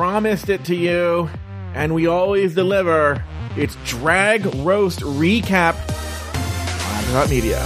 [0.00, 1.28] promised it to you,
[1.74, 3.22] and we always deliver.
[3.54, 7.60] It's Drag Roast Recap on Hot Media.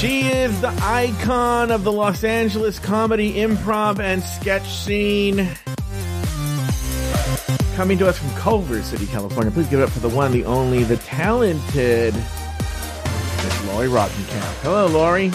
[0.00, 5.48] She is the icon of the Los Angeles comedy, improv, and sketch scene.
[7.74, 9.50] Coming to us from Culver City, California.
[9.50, 14.62] Please give it up for the one, the only, the talented Miss Lori Rottenkamp.
[14.62, 15.30] Hello, Lori.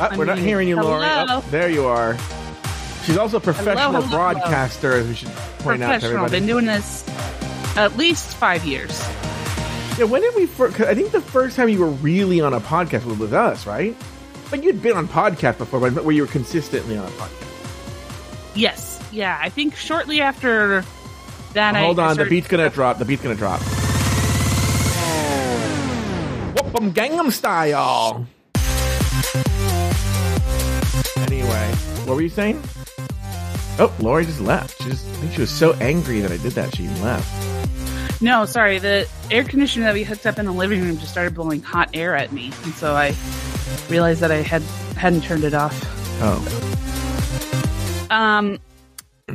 [0.00, 1.04] Ah, we're not hearing you, Lori.
[1.04, 2.16] Oh, there you are.
[3.04, 4.16] She's also a professional hello, hello.
[4.16, 6.30] broadcaster, as we should point out to everybody.
[6.30, 7.04] Been doing this
[7.76, 9.00] at least five years.
[9.98, 10.80] Yeah, when did we first?
[10.80, 13.96] I think the first time you were really on a podcast was with us, right?
[14.50, 18.54] But you'd been on podcast before, but where you were consistently on a podcast.
[18.54, 18.97] Yes.
[19.12, 19.38] Yeah.
[19.40, 20.84] I think shortly after
[21.54, 22.98] that, I Hold I on, the started- beat's gonna drop.
[22.98, 23.60] The beat's gonna drop.
[26.56, 28.26] Whoop 'em Gangnam Style.
[31.16, 31.72] Anyway,
[32.04, 32.62] what were you saying?
[33.80, 34.82] Oh, Lori just left.
[34.82, 37.30] She just, I think she was so angry that I did that she even left.
[38.20, 38.78] No, sorry.
[38.78, 41.90] The air conditioner that we hooked up in the living room just started blowing hot
[41.94, 43.14] air at me, and so I
[43.88, 44.62] realized that I had
[44.96, 45.78] hadn't turned it off.
[46.20, 46.44] Oh,
[48.10, 48.58] Um,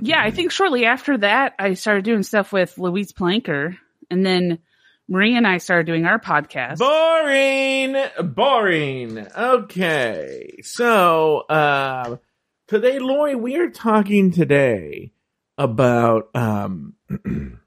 [0.01, 3.77] yeah, I think shortly after that, I started doing stuff with Louise Planker,
[4.09, 4.59] and then
[5.07, 6.79] Marie and I started doing our podcast.
[6.79, 7.95] boring,
[8.33, 9.27] boring.
[9.37, 12.19] Okay, so um,
[12.67, 15.11] today, Lori, we are talking today
[15.57, 16.95] about um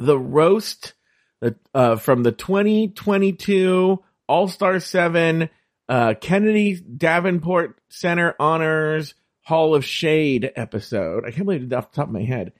[0.00, 0.94] the roast
[1.74, 5.48] uh, from the 2022 All Star Seven
[5.88, 11.24] uh, Kennedy Davenport Center Honors Hall of Shade episode.
[11.24, 12.52] I can't believe it off the top of my head.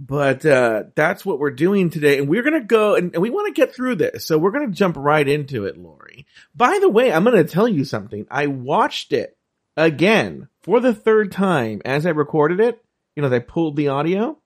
[0.00, 3.54] But uh, that's what we're doing today, and we're gonna go and, and we want
[3.54, 6.24] to get through this, so we're gonna jump right into it, Lori.
[6.54, 8.26] By the way, I'm gonna tell you something.
[8.30, 9.36] I watched it
[9.76, 12.82] again for the third time as I recorded it.
[13.14, 14.38] You know, as I pulled the audio.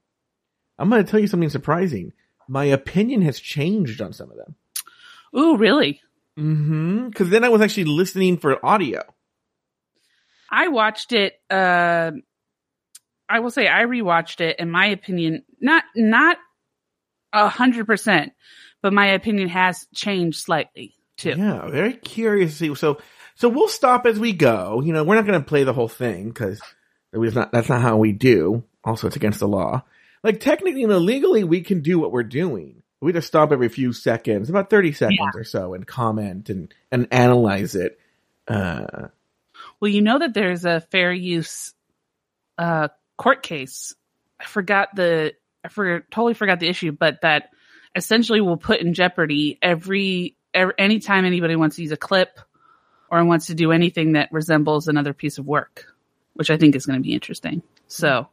[0.76, 2.12] I'm gonna tell you something surprising.
[2.48, 4.56] My opinion has changed on some of them.
[5.32, 6.00] Oh, really?
[6.36, 7.08] Mm-hmm.
[7.08, 9.02] Because then I was actually listening for audio.
[10.54, 11.34] I watched it.
[11.50, 12.12] Uh,
[13.28, 14.60] I will say I rewatched it.
[14.60, 16.36] In my opinion, not not
[17.32, 18.32] a hundred percent,
[18.80, 21.34] but my opinion has changed slightly too.
[21.36, 22.74] Yeah, very curious to see.
[22.76, 22.98] So,
[23.34, 24.80] so we'll stop as we go.
[24.80, 26.60] You know, we're not going to play the whole thing because
[27.12, 27.50] not.
[27.50, 28.62] That's not how we do.
[28.84, 29.82] Also, it's against the law.
[30.22, 32.82] Like technically, you know, legally, we can do what we're doing.
[33.00, 37.08] We just stop every few seconds, about thirty seconds or so, and comment and and
[37.10, 37.98] analyze it.
[38.46, 39.08] Uh,
[39.84, 41.74] Well, you know that there's a fair use
[42.56, 43.94] uh, court case.
[44.40, 45.34] I forgot the.
[45.62, 47.50] I forgot, totally forgot the issue, but that
[47.94, 52.40] essentially will put in jeopardy every, every anytime anybody wants to use a clip
[53.10, 55.84] or wants to do anything that resembles another piece of work,
[56.32, 57.62] which I think is going to be interesting.
[57.86, 58.28] So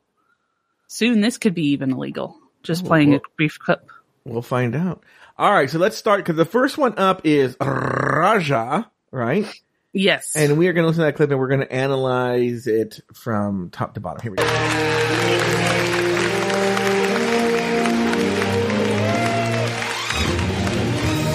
[0.87, 2.37] soon this could be even illegal.
[2.63, 3.91] Just Oh, playing a brief clip.
[4.23, 5.03] We'll find out.
[5.37, 9.53] All right, so let's start because the first one up is Raja, right?
[9.93, 10.35] Yes.
[10.35, 13.01] And we are going to listen to that clip and we're going to analyze it
[13.13, 14.21] from top to bottom.
[14.21, 14.43] Here we go.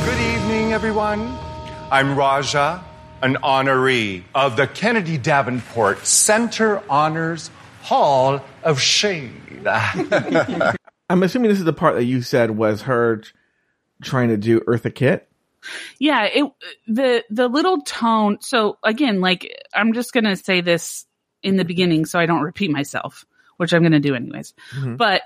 [0.06, 1.36] Good evening, everyone.
[1.90, 2.82] I'm Raja,
[3.20, 7.50] an honoree of the Kennedy Davenport Center Honors
[7.82, 9.66] Hall of Shade.
[9.66, 13.22] I'm assuming this is the part that you said was her
[14.02, 15.25] trying to do Eartha Kitt.
[15.98, 16.44] Yeah it
[16.86, 21.06] the the little tone so again like i'm just gonna say this
[21.42, 23.24] in the beginning so i don't repeat myself
[23.56, 24.54] which i'm gonna do anyways.
[24.74, 24.96] Mhm.
[24.96, 25.22] but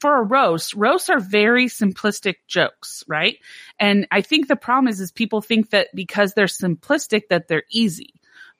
[0.00, 3.36] for a roast roasts are very simplistic jokes right?
[3.78, 7.64] And i think the problem is is people think that because they're simplistic that they're
[7.70, 8.14] easy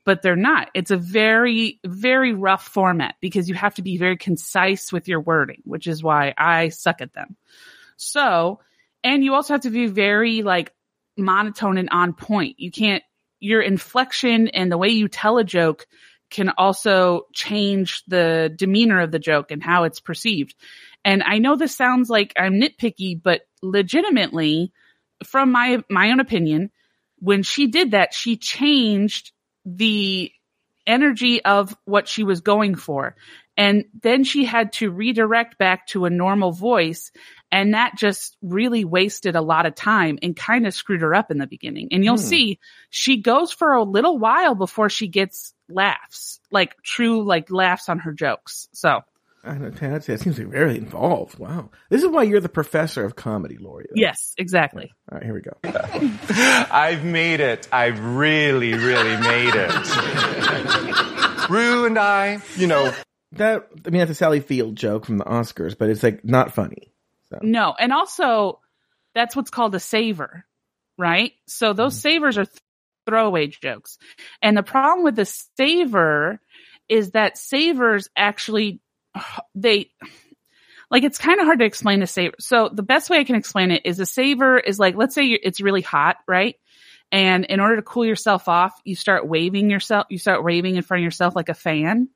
[0.07, 0.71] but they're not.
[0.75, 5.21] It's a very very rough format because you have to be very concise with your
[5.21, 7.37] wording which is why i suck at them.
[7.97, 8.61] So
[9.03, 10.73] and you also have to be very like
[11.17, 12.59] monotone and on point.
[12.59, 13.03] You can't,
[13.39, 15.87] your inflection and the way you tell a joke
[16.31, 20.55] can also change the demeanor of the joke and how it's perceived.
[21.05, 24.73] And I know this sounds like I'm nitpicky, but legitimately,
[25.25, 26.71] from my, my own opinion,
[27.19, 29.33] when she did that, she changed
[29.65, 30.31] the
[30.87, 33.17] energy of what she was going for.
[33.61, 37.13] And then she had to redirect back to a normal voice.
[37.53, 41.31] And that just really wasted a lot of time and kind of screwed her up
[41.31, 41.89] in the beginning.
[41.93, 42.23] And you'll Hmm.
[42.25, 42.59] see
[42.89, 47.99] she goes for a little while before she gets laughs, like true, like laughs on
[47.99, 48.69] her jokes.
[48.73, 49.03] So
[49.45, 51.39] I don't know, that seems like very involved.
[51.39, 51.71] Wow.
[51.91, 53.87] This is why you're the professor of comedy, Lori.
[53.95, 54.93] yes, exactly.
[55.11, 55.53] All right, here we go.
[56.71, 57.69] I've made it.
[57.73, 59.71] I've really, really made it.
[61.51, 62.93] Rue and I, you know,
[63.33, 66.53] That I mean, that's a Sally Field joke from the Oscars, but it's like not
[66.53, 66.93] funny.
[67.29, 68.61] So No, and also
[69.15, 70.45] that's what's called a saver,
[70.99, 71.33] right?
[71.47, 72.01] So those mm-hmm.
[72.01, 72.59] savers are th-
[73.07, 73.99] throwaway jokes.
[74.43, 76.41] And the problem with the saver
[76.89, 78.81] is that savers actually
[79.55, 79.91] they
[80.91, 82.35] like it's kind of hard to explain a saver.
[82.41, 85.27] So the best way I can explain it is a saver is like let's say
[85.27, 86.57] it's really hot, right?
[87.13, 90.83] And in order to cool yourself off, you start waving yourself, you start waving in
[90.83, 92.09] front of yourself like a fan,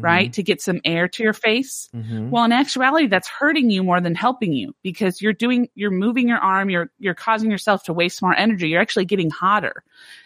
[0.00, 0.32] right?
[0.32, 1.88] To get some air to your face.
[1.94, 2.30] Mhm.
[2.30, 6.28] Well, in actuality, that's hurting you more than helping you because you're doing, you're moving
[6.28, 8.68] your arm, you're, you're causing yourself to waste more energy.
[8.68, 9.82] You're actually getting hotter.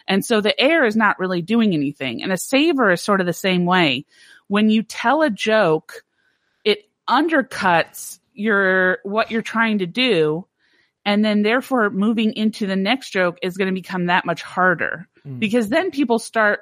[0.07, 2.23] And so the air is not really doing anything.
[2.23, 4.05] And a saver is sort of the same way.
[4.47, 6.03] When you tell a joke,
[6.63, 10.45] it undercuts your, what you're trying to do.
[11.05, 15.07] And then therefore moving into the next joke is going to become that much harder
[15.39, 16.61] because then people start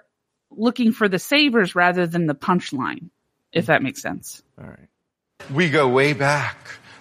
[0.57, 3.09] looking for the savers rather than the punchline,
[3.51, 4.43] if that makes sense.
[4.57, 4.87] All right.
[5.53, 6.57] we go way back.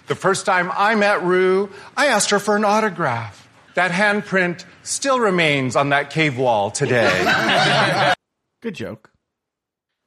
[0.07, 3.39] The first time I met Rue, I asked her for an autograph.
[3.75, 8.13] That handprint still remains on that cave wall today.
[8.61, 9.09] Good joke.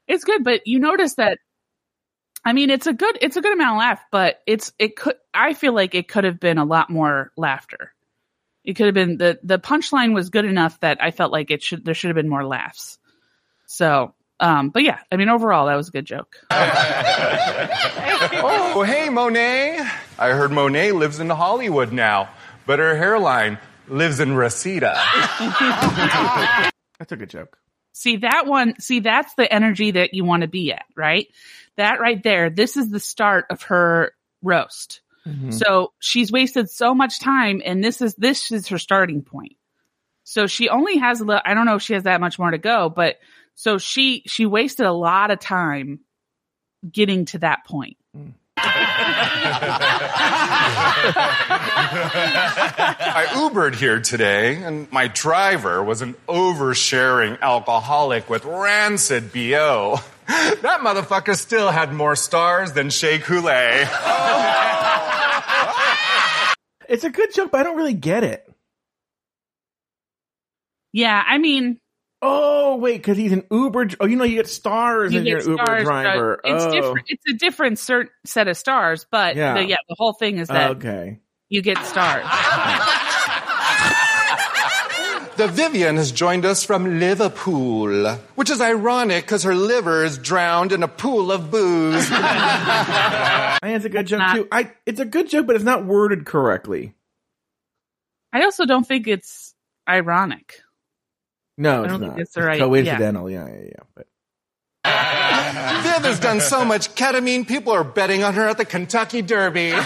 [0.06, 1.38] It's good, but you notice that.
[2.44, 5.16] I mean, it's a good, it's a good amount of laugh, but it's, it could,
[5.34, 7.92] I feel like it could have been a lot more laughter.
[8.62, 11.60] It could have been the, the punchline was good enough that I felt like it
[11.62, 12.98] should, there should have been more laughs.
[13.66, 16.36] So, um, but yeah, I mean, overall, that was a good joke.
[18.72, 19.80] oh, hey, Monet.
[20.18, 22.30] I heard Monet lives in Hollywood now,
[22.66, 23.58] but her hairline
[23.88, 25.00] lives in Reseda.
[26.98, 27.58] That's a good joke.
[27.92, 31.28] See that one, see that's the energy that you want to be at, right?
[31.76, 34.12] That right there, this is the start of her
[34.42, 35.00] roast.
[35.50, 39.56] So she's wasted so much time and this is, this is her starting point.
[40.24, 42.50] So she only has a little, I don't know if she has that much more
[42.50, 43.16] to go, but
[43.56, 46.00] so she, she wasted a lot of time
[46.90, 47.96] getting to that point.
[52.98, 60.00] I Ubered here today, and my driver was an oversharing alcoholic with rancid BO.
[60.26, 63.86] That motherfucker still had more stars than Shea Coulee.
[66.88, 68.48] It's a good joke, but I don't really get it.
[70.92, 71.22] Yeah.
[71.26, 71.78] I mean,
[72.28, 73.88] Oh wait, because he's an Uber.
[74.00, 76.40] Oh, you know you get stars you and you're get an Uber driver.
[76.44, 76.72] it's oh.
[76.72, 77.06] different.
[77.08, 79.54] It's a different cert, set of stars, but Yeah.
[79.54, 81.20] the, yeah, the whole thing is that Okay.
[81.48, 82.26] you get stars.
[85.36, 90.72] The Vivienne has joined us from Liverpool, which is ironic because her liver is drowned
[90.72, 92.08] in a pool of booze.
[92.10, 94.48] I think it's a good joke not- too.
[94.50, 96.94] I it's a good joke, but it's not worded correctly.
[98.32, 99.54] I also don't think it's
[99.86, 100.62] ironic.
[101.58, 102.10] No, it's don't not.
[102.10, 103.30] think it's the right- coincidental.
[103.30, 103.82] Yeah, yeah, yeah.
[103.94, 104.06] But
[105.82, 109.70] Viv has done so much ketamine, people are betting on her at the Kentucky Derby.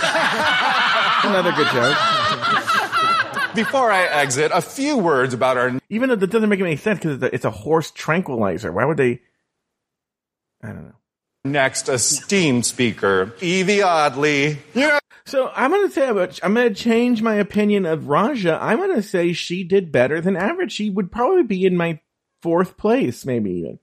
[1.25, 1.97] another good joke.
[3.55, 7.01] Before I exit, a few words about our Even though that doesn't make any sense
[7.01, 8.71] because it's a, it's a horse tranquilizer.
[8.71, 9.21] Why would they?
[10.63, 10.95] I don't know.
[11.45, 14.59] next esteemed speaker, Yvie Oddly.
[14.75, 14.99] You know,
[15.31, 18.59] So I'm gonna say I'm gonna change my opinion of Raja.
[18.61, 20.73] I'm gonna say she did better than average.
[20.73, 22.01] She would probably be in my
[22.43, 23.79] fourth place, maybe even.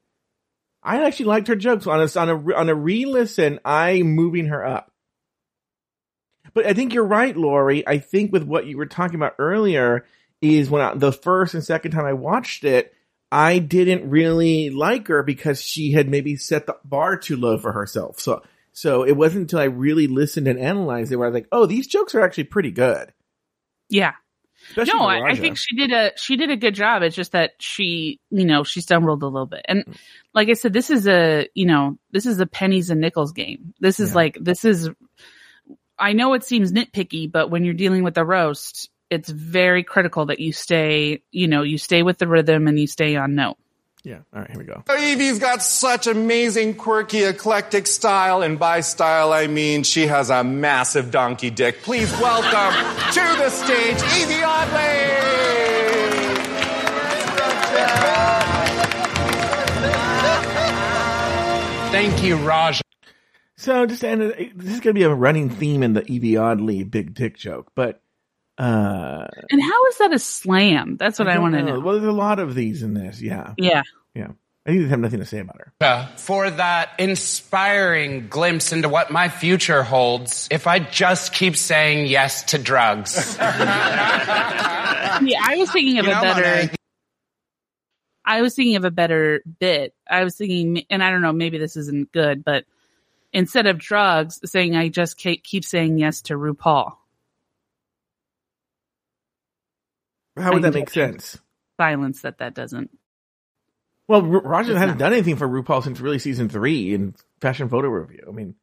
[0.84, 3.62] I actually liked her jokes on a on a on a re-listen.
[3.64, 4.92] I'm moving her up.
[6.54, 7.88] But I think you're right, Lori.
[7.88, 10.06] I think with what you were talking about earlier
[10.42, 12.94] is when I, the first and second time I watched it,
[13.32, 17.72] I didn't really like her because she had maybe set the bar too low for
[17.72, 18.20] herself.
[18.20, 18.42] So
[18.78, 21.66] so it wasn't until I really listened and analyzed it where I was like, oh,
[21.66, 23.12] these jokes are actually pretty good.
[23.90, 24.14] Yeah.
[24.70, 27.02] Especially no, I, I think she did a she did a good job.
[27.02, 29.66] It's just that she, you know, she stumbled a little bit.
[29.68, 29.94] And hmm.
[30.36, 33.74] like I said, this is a, you know, this is a pennies and nickels game.
[33.80, 34.16] This is Yeah.
[34.16, 34.92] like this is
[35.98, 40.28] I know it seems nitpicky, but when you're dealing with a roast, it's very critical
[40.28, 43.58] that you stay, you know, you stay with the rhythm and you stay on note.
[44.08, 44.20] Yeah.
[44.34, 44.84] All right, here we go.
[44.88, 50.46] Yvie's got such amazing, quirky, eclectic style, and by style I mean she has a
[50.46, 51.82] massive donkey dick.
[51.82, 52.74] Please welcome
[53.12, 55.58] to the stage Yvie Oddly.
[61.92, 62.82] Thank you, Raj.
[63.58, 66.10] So just to end it, this is going to be a running theme in the
[66.10, 68.02] Evie Oddly big dick joke, but
[68.58, 70.98] uh And how is that a slam?
[70.98, 71.80] That's what I, don't want to know.
[71.80, 73.22] Well, there's a lot of these in this.
[73.22, 73.84] Yeah, Yeah.
[74.16, 74.30] yeah.
[74.66, 75.74] I think they have nothing to say about her.
[75.80, 82.08] Uh, For that inspiring glimpse into what my future holds, if I just keep saying
[82.08, 83.38] yes to drugs.
[85.20, 86.42] Yeah, I was thinking of You a know, better.
[86.42, 86.70] Monet.
[88.26, 89.94] I was thinking of a better bit.
[90.08, 92.66] I was thinking, and I don't know, maybe this isn't good, but
[93.34, 96.94] instead of drugs, saying I just keep saying yes to RuPaul.
[100.38, 101.38] How would that make sense?
[101.80, 102.90] Silence that that doesn't.
[104.08, 107.90] Well, Raja It's hasn't done anything for RuPaul since really season three in fashion photo
[107.90, 108.24] review.
[108.28, 108.56] I mean,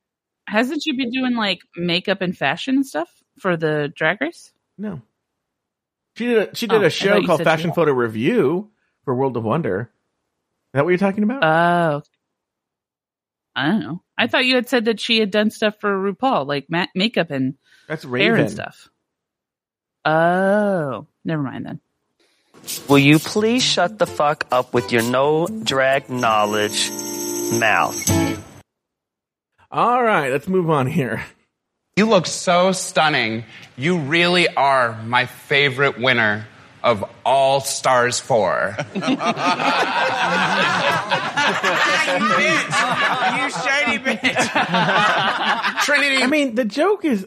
[0.47, 4.52] Hasn't she been doing like makeup and fashion and stuff for the Drag Race?
[4.78, 5.02] no.
[6.16, 8.71] She did a she did Oh, a show called Fashion Photo Review
[9.04, 9.90] for World of Wonder.
[9.90, 11.43] Is that what you're talking about?
[11.43, 12.02] Oh,
[13.57, 14.02] I don't know.
[14.16, 14.31] I hmm.
[14.31, 17.54] thought you had said that she had done stuff for RuPaul, like ma- makeup and
[17.88, 18.40] That's hair Raven.
[18.43, 18.88] and stuff.
[20.04, 21.80] Oh, never mind then.
[22.88, 26.90] Will you please shut the fuck up with your no drag knowledge
[27.58, 28.42] mouth?
[29.70, 31.25] All right, let's move on here.
[31.96, 33.44] You look so stunning.
[33.76, 36.46] You really are my favorite winner
[36.82, 38.76] of All Stars 4.
[38.94, 39.08] you shady
[44.04, 44.50] bitch.
[45.84, 46.16] Trinity.
[46.23, 47.26] I mean, the joke is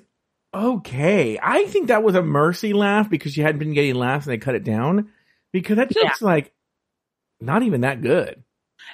[0.54, 1.40] okay.
[1.42, 4.38] I think that was a mercy laugh because she hadn't been getting laughs and they
[4.38, 5.10] cut it down
[5.52, 6.54] because that joke's like
[7.40, 8.44] not even that good.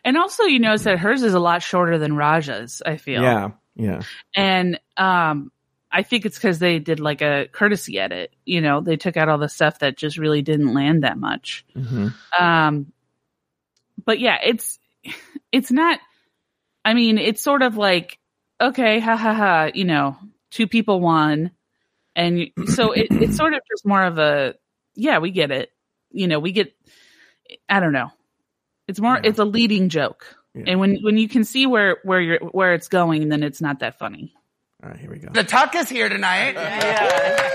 [0.04, 2.82] And also, you notice that hers is a lot shorter than Raja's.
[2.86, 3.22] I feel.
[3.22, 4.02] Yeah, yeah.
[4.36, 5.52] And um,
[5.92, 8.34] I think it's because they did like a courtesy edit.
[8.46, 11.66] You know, they took out all the stuff that just really didn't land that much.
[11.74, 12.08] hmm
[12.38, 12.92] Um,
[14.04, 14.80] but yeah, it's
[15.52, 16.00] it's not.
[16.84, 18.20] I mean, it's sort of like
[18.60, 19.70] okay, ha ha ha.
[19.74, 20.18] You know,
[20.54, 21.52] two people won,
[22.16, 24.56] and so it, it's sort of just more of a
[24.96, 25.72] yeah, we get it.
[26.12, 26.74] You know, we get.
[27.68, 28.12] I don't know.
[28.88, 29.16] It's more.
[29.16, 29.30] Yeah.
[29.30, 30.66] It's a leading joke, Yeah.
[30.68, 33.80] and when when you can see where where you're where it's going, then it's not
[33.80, 34.34] that funny.
[34.84, 35.30] All right, here we go.
[35.32, 36.56] The Tuck is here tonight.
[36.56, 37.50] Yeah.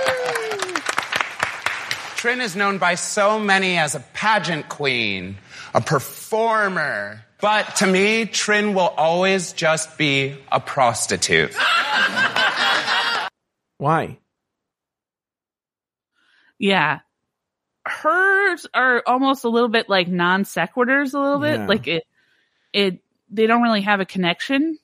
[2.17, 5.37] Trin is known by so many as a pageant queen,
[5.73, 7.23] a performer.
[7.41, 11.55] But to me, Trin will always just be a prostitute.
[13.79, 14.19] Why?
[16.59, 17.01] Yeah.
[17.87, 21.61] Hers are almost a little bit like non sequiturs a little bit.
[21.61, 21.67] Yeah.
[21.67, 22.05] Like it
[22.73, 22.99] it
[23.31, 24.79] they don't really have a connection.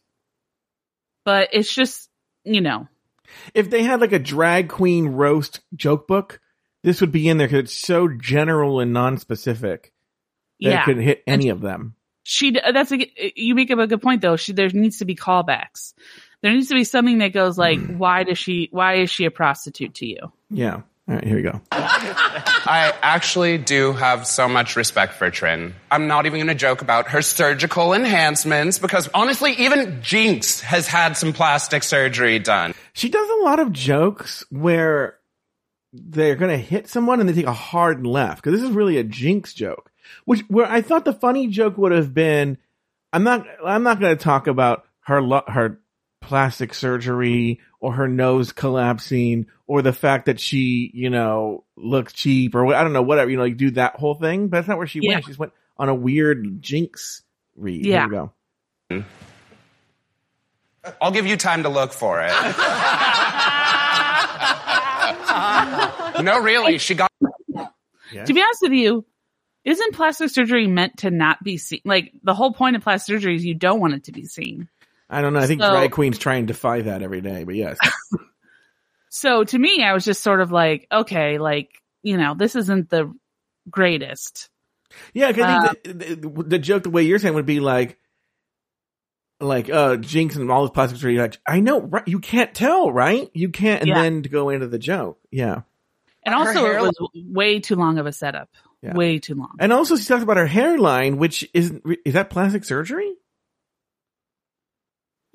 [1.24, 2.08] But it's just,
[2.44, 2.88] you know.
[3.54, 6.40] If they had like a drag queen roast joke book,
[6.82, 9.92] this would be in there because it's so general and non-specific
[10.60, 10.82] that Yeah.
[10.82, 11.94] it could hit any of them.
[12.22, 14.36] She that's a you make up a good point though.
[14.36, 15.92] She there needs to be callbacks.
[16.44, 17.96] There needs to be something that goes like hmm.
[17.96, 20.30] why does she why is she a prostitute to you?
[20.50, 20.82] Yeah.
[21.08, 21.58] All right, here we go.
[21.72, 25.74] I actually do have so much respect for Trin.
[25.90, 30.86] I'm not even going to joke about her surgical enhancements because honestly, even Jinkx has
[30.86, 32.74] had some plastic surgery done.
[32.92, 35.16] She does a lot of jokes where
[35.94, 38.98] they're going to hit someone and they take a hard left because this is really
[38.98, 39.90] a jinkx joke.
[40.26, 42.58] Which where I thought the funny joke would have been,
[43.14, 45.80] I'm not I'm not going to talk about her lo- her
[46.26, 52.54] plastic surgery or her nose collapsing or the fact that she you know looks cheap
[52.54, 54.48] or I don't know whatever you know like do that whole thing.
[54.48, 55.14] But that's not where she Yeah.
[55.14, 55.24] went.
[55.24, 57.22] She just went on a weird jinkx
[57.56, 57.84] read.
[57.86, 58.08] Yeah.
[58.08, 58.30] Here
[58.90, 59.04] we go.
[61.00, 62.30] I'll give you time to look for it.
[66.22, 67.10] no, really, she got
[68.12, 68.24] Yeah.
[68.24, 69.04] To be honest with you,
[69.64, 71.80] isn't plastic surgery meant to not be seen?
[71.84, 74.68] Like the whole point of plastic surgery is you don't want it to be seen.
[75.10, 75.40] I don't know.
[75.40, 77.44] I think So- drag queens try and defy that every day.
[77.44, 77.78] But yes.
[79.10, 81.70] So to me, I was just sort of like, okay, like,
[82.02, 83.14] you know, this isn't the
[83.70, 84.50] greatest.
[85.12, 87.96] Yeah, because Uh, the, the, the joke, the way you're saying, would be like,
[89.40, 91.16] like, uh, Jinkx and all this plastic surgery.
[91.18, 92.06] Like, I know, right?
[92.08, 93.30] You can't tell, right?
[93.34, 94.02] You can't, and Yeah.
[94.02, 95.20] then to go into the joke.
[95.30, 95.62] Yeah,
[96.24, 98.48] And also it was way too long of a setup.
[98.82, 98.94] Yeah.
[98.94, 99.54] Way too long.
[99.60, 101.82] and also she talks about her hairline, which isn't.
[102.04, 103.14] Is that plastic surgery?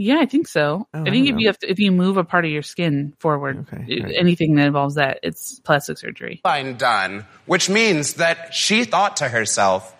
[0.02, 0.88] Yeah, I think so.
[0.94, 2.52] Oh, I I think don't if you have to, if you move a part of
[2.52, 4.16] your skin forward, Okay, i- right.
[4.18, 6.40] anything that involves that, it's plastic surgery.
[6.42, 9.94] Fine done, which means that she thought to herself,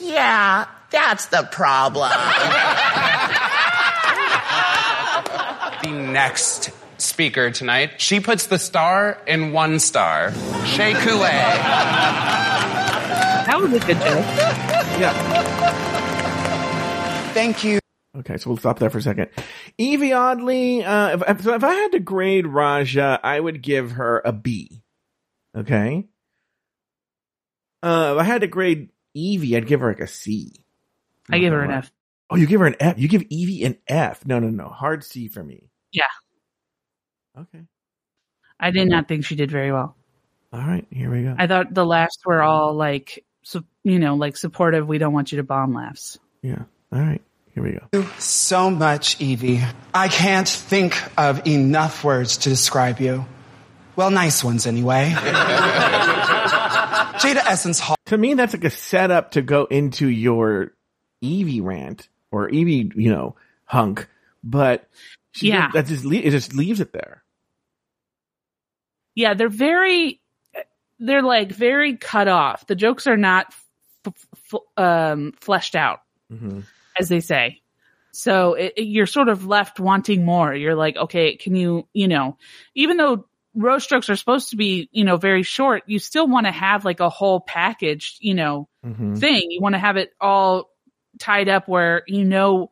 [0.00, 2.10] Yeah, that's the problem.
[5.82, 10.32] the next speaker tonight, she puts the star in one star.
[10.64, 11.28] Shea Coulee.
[13.46, 14.26] That was a good joke.
[14.98, 15.12] Yeah.
[17.32, 17.78] Thank you.
[18.18, 19.28] Okay, so we'll stop there for a second.
[19.78, 24.32] Yvie Oddly, uh, if, if, I had to grade Raja, I would give her a
[24.32, 24.82] B.
[25.54, 26.06] Okay.
[27.82, 30.64] Uh, if I had to grade Yvie, I'd give her like a C.
[31.30, 31.92] I give her an F.
[32.30, 32.98] Oh, you give her an F.
[32.98, 34.24] You give Yvie an F.
[34.24, 34.68] No, no, no.
[34.68, 35.70] Hard C for me.
[35.92, 36.04] Yeah.
[37.38, 37.64] Okay.
[38.58, 39.96] I did not think she did very well.
[40.52, 40.86] All right.
[40.90, 41.34] Here we go.
[41.38, 44.88] I thought the laughs were all like, so, you know, like supportive.
[44.88, 46.18] We don't want you to bomb laughs.
[46.42, 46.62] yeah.
[46.92, 47.22] All right.
[47.56, 48.06] Here we go.
[48.18, 49.66] So much, Yvie.
[49.94, 53.24] I can't think of enough words to describe you.
[53.96, 55.10] Well, nice ones anyway.
[57.16, 57.96] Jaida Essence Hall.
[58.06, 60.72] To me, that's like a setup to go into your
[61.24, 64.06] Yvie rant or Yvie, you know, hunk.
[64.44, 64.86] But
[65.32, 65.70] she Yeah.
[65.72, 67.22] that just le- it just leaves it there.
[69.14, 70.20] Yeah, they're very,
[70.98, 72.66] they're like very cut off.
[72.66, 73.46] The jokes are not
[74.06, 74.14] f-
[74.52, 76.60] f- um, fleshed out, Mm-hmm.
[76.98, 77.62] As they say.
[78.12, 80.54] So it, it- you're sort of left wanting more.
[80.54, 82.38] You're like, okay, can you, you know,
[82.74, 86.46] even though row strokes are supposed to be, you know, very short, you still want
[86.46, 89.14] to have like a whole package, you know, Mm-hmm.
[89.16, 89.50] thing.
[89.50, 90.70] You want to have it all
[91.18, 92.70] tied up where you know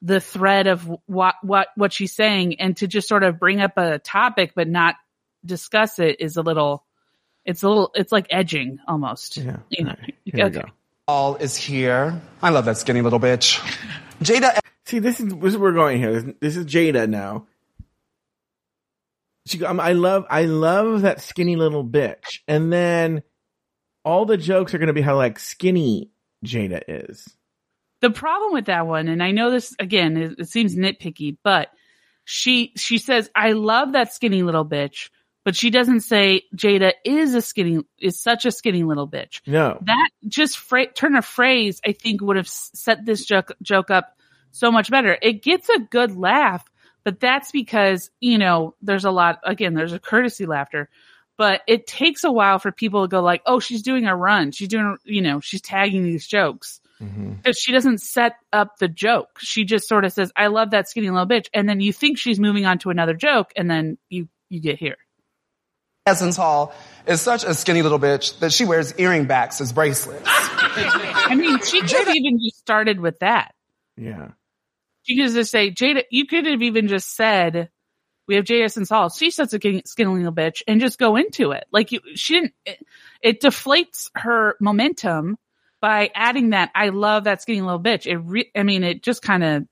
[0.00, 3.76] the thread of what what what she's saying, and to just sort of bring up
[3.78, 4.96] a topic but not
[5.44, 6.84] discuss it is a little.
[7.44, 7.92] It's a little.
[7.94, 9.36] It's like edging almost.
[9.36, 9.58] Yeah.
[9.68, 9.90] You know.
[9.90, 10.14] All right.
[10.24, 10.68] Here we Okay.
[11.12, 11.18] Go.
[11.18, 12.20] Hall is here.
[12.42, 13.58] I love that skinny little bitch.
[14.22, 16.12] Jaida See, this is this is where we're going here.
[16.20, 17.46] This, this is Jaida now.
[19.46, 23.22] She, go- um, I love, I love that skinny little bitch, and then
[24.04, 26.10] all the jokes are going to be how like skinny
[26.44, 27.28] Jaida is.
[28.00, 31.68] The problem with that one, and I know this again, it, it seems nitpicky, but
[32.24, 35.10] she she says, "I love that skinny little bitch,"
[35.44, 39.40] but she doesn't say Jaida is a skinny is such a skinny little bitch.
[39.46, 43.90] No, that just fra- turn of phrase I think would have set this joke joke
[43.90, 44.16] up
[44.50, 45.16] so much better.
[45.20, 46.64] It gets a good laugh,
[47.04, 49.40] but that's because you know there's a lot.
[49.44, 50.88] Again, there's a courtesy laughter,
[51.36, 54.52] but it takes a while for people to go like, "Oh, she's doing a run.
[54.52, 57.32] She's doing, you know, she's tagging these jokes." Mm-hmm.
[57.32, 59.40] Because she doesn't set up the joke.
[59.40, 62.16] She just sort of says, "I love that skinny little bitch," and then you think
[62.16, 64.96] she's moving on to another joke, and then you you get here.
[66.06, 66.74] Essence Hall
[67.06, 70.22] is such a skinny little bitch that she wears earring backs as bracelets.
[70.26, 73.54] I mean, she could have even just started with that.
[73.96, 74.28] yeah,
[75.02, 76.04] She could just say Jaida.
[76.10, 77.68] You could have even just said,
[78.26, 79.10] "We have Jaida Essence Hall.
[79.10, 81.64] She's such a skinny skinny little bitch," and just go into it.
[81.72, 82.54] Like you, she didn't.
[82.66, 82.86] It,
[83.22, 85.36] it deflates her momentum
[85.80, 86.70] by adding that.
[86.74, 88.06] I love that skinny little bitch.
[88.06, 88.16] It.
[88.18, 89.62] Re- I mean, it just kind of.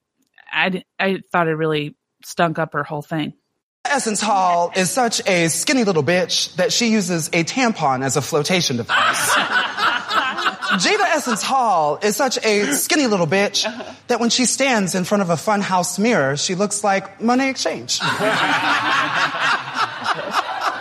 [0.53, 3.33] I I thought it really stunk up her whole thing.
[3.90, 8.22] Essence Hall is such a skinny little bitch that she uses a tampon as a
[8.22, 9.31] flotation device.
[10.70, 13.64] Jaida Essence Hall is such a skinny little bitch
[14.07, 17.62] that when she stands in front of a funhouse mirror, she looks like Monét X
[17.64, 18.00] Change.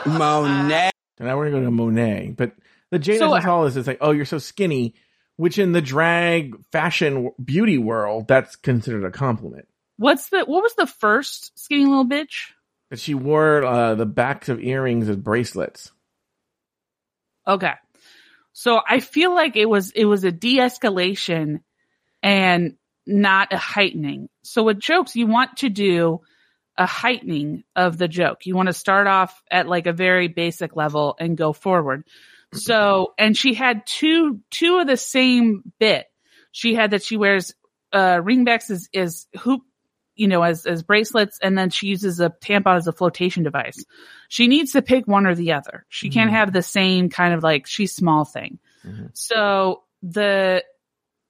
[0.05, 0.91] Monet.
[1.19, 2.53] and now we're going to go to Monet, but
[2.91, 4.93] the Jaida So- Essence uh, Hall is just like, oh, you're so skinny,
[5.37, 9.67] which in the drag fashion beauty world, that's considered a compliment.
[9.97, 12.51] What's the what was the first skinny little bitch?
[12.89, 15.91] That she wore uh, the backs of earrings as bracelets.
[17.47, 17.73] Okay.
[18.53, 21.61] So I feel like it was it was a de-escalation
[22.21, 22.75] and
[23.05, 24.29] not a heightening.
[24.43, 26.21] So with jokes, you want to do
[26.77, 28.45] a heightening of the joke.
[28.45, 32.05] You want to start off at like a very basic level and go forward.
[32.53, 36.05] So, and she had two two of the same bit.
[36.51, 37.53] She had that she wears
[37.93, 39.61] uh ringbacks is as hoop,
[40.19, 43.85] you know, as as bracelets, and then she uses a tampon as a flotation device.
[44.27, 45.85] She needs to pick one or the other.
[45.87, 46.35] She can't mm-hmm.
[46.35, 48.59] have the same kind of like she's small thing.
[48.85, 49.07] Mm-hmm.
[49.13, 50.63] So the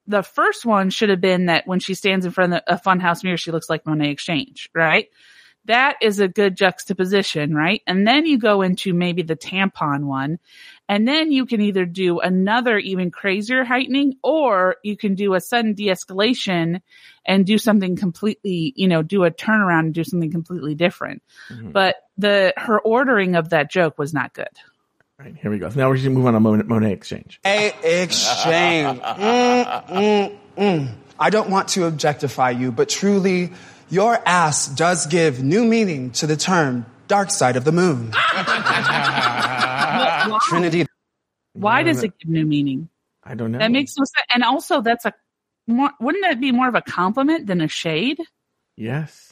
[0.08, 3.22] the first one should have been that when she stands in front of a funhouse
[3.22, 5.08] mirror, she looks like Monét X Change, right?
[5.66, 7.82] That is a good juxtaposition, right?
[7.86, 10.38] And then you go into maybe the tampon one,
[10.88, 15.40] and then you can either do another even crazier heightening, or you can do a
[15.40, 16.80] sudden de-escalation
[17.26, 21.22] and do something completely, you know, do a turnaround and do something completely different.
[21.72, 24.48] But the her ordering of that joke was not good.
[25.20, 25.68] All right, here we go.
[25.68, 27.40] So now we're just going to move on to Mon- Monét X Change.
[27.44, 29.00] A exchange.
[29.10, 30.94] Mm, mm, mm.
[31.18, 33.52] I don't want to objectify you, but truly,
[33.90, 38.12] Your ass does give new meaning to the term dark side of the moon.
[40.30, 40.86] Why, Trinity.
[41.54, 42.88] why does it give new meaning?
[43.24, 43.58] I don't know.
[43.58, 44.26] That makes no sense.
[44.32, 45.12] And also, that's a
[45.66, 45.90] more.
[46.00, 48.18] Wouldn't that be more of a compliment than a shade?
[48.76, 49.26] yes.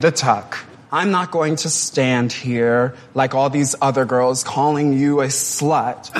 [0.00, 0.58] The tuck.
[0.92, 6.10] I'm not going to stand here like all these other girls calling you a slut.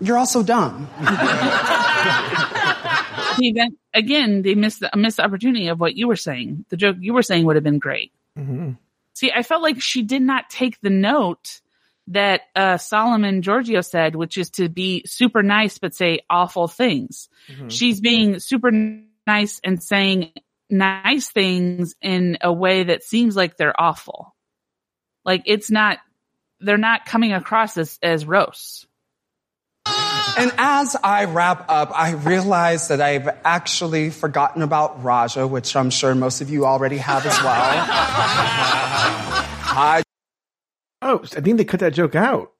[0.00, 0.88] You're also dumb.
[3.38, 6.64] See, then again, they missed the, missed the opportunity of what you were saying.
[6.68, 8.12] The joke you were saying would have been great.
[8.36, 8.72] hmm
[9.14, 11.60] See, I felt like she did not take the note
[12.06, 17.28] that uh, Solomon Georgio said, which is to be super nice but say awful things.
[17.48, 17.68] Mm-hmm.
[17.68, 18.70] She's being super
[19.26, 20.32] nice and saying
[20.70, 24.36] nice things in a way that seems like they're awful.
[25.24, 25.98] Like it's not,
[26.60, 28.86] they're not coming across as, as roasts.
[30.38, 35.90] And as I wrap up, I realize that I've actually forgotten about Raja, which I'm
[35.90, 37.86] sure most of you already have as well.
[39.70, 40.02] I
[41.02, 42.52] Oh, I think they cut that joke out.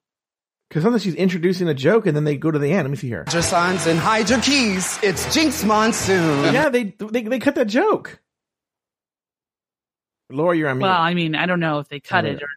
[0.68, 2.84] Because sometimes she's introducing a joke and then they go to the end.
[2.84, 3.24] Let me see here.
[3.32, 4.98] your sons and hide your keys.
[5.02, 6.52] It's Jinkx Monsoon.
[6.52, 8.20] Yeah, they they, they cut that joke.
[10.30, 10.86] Laura, you're on mute.
[10.86, 12.48] Well, I mean, I don't know if they cut Oh, it or,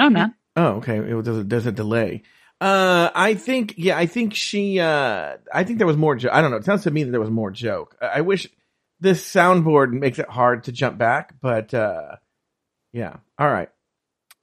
[0.00, 0.34] Oh no, man.
[0.56, 0.96] Oh, okay.
[0.96, 2.22] It was, there's, a, there's a delay.
[2.60, 6.18] Uh, I think, yeah, I think she, uh, I think there was more.
[6.30, 6.56] I don't know.
[6.56, 7.96] It sounds to me that there was more joke.
[8.00, 8.48] I, I wish
[9.00, 12.16] this soundboard makes it hard to jump back, but, uh,
[12.92, 13.18] yeah.
[13.38, 13.68] All right.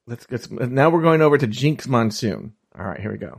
[0.07, 2.53] Let's get some, now we're going over to Jinkx Monsoon.
[2.77, 3.35] All right, here we go.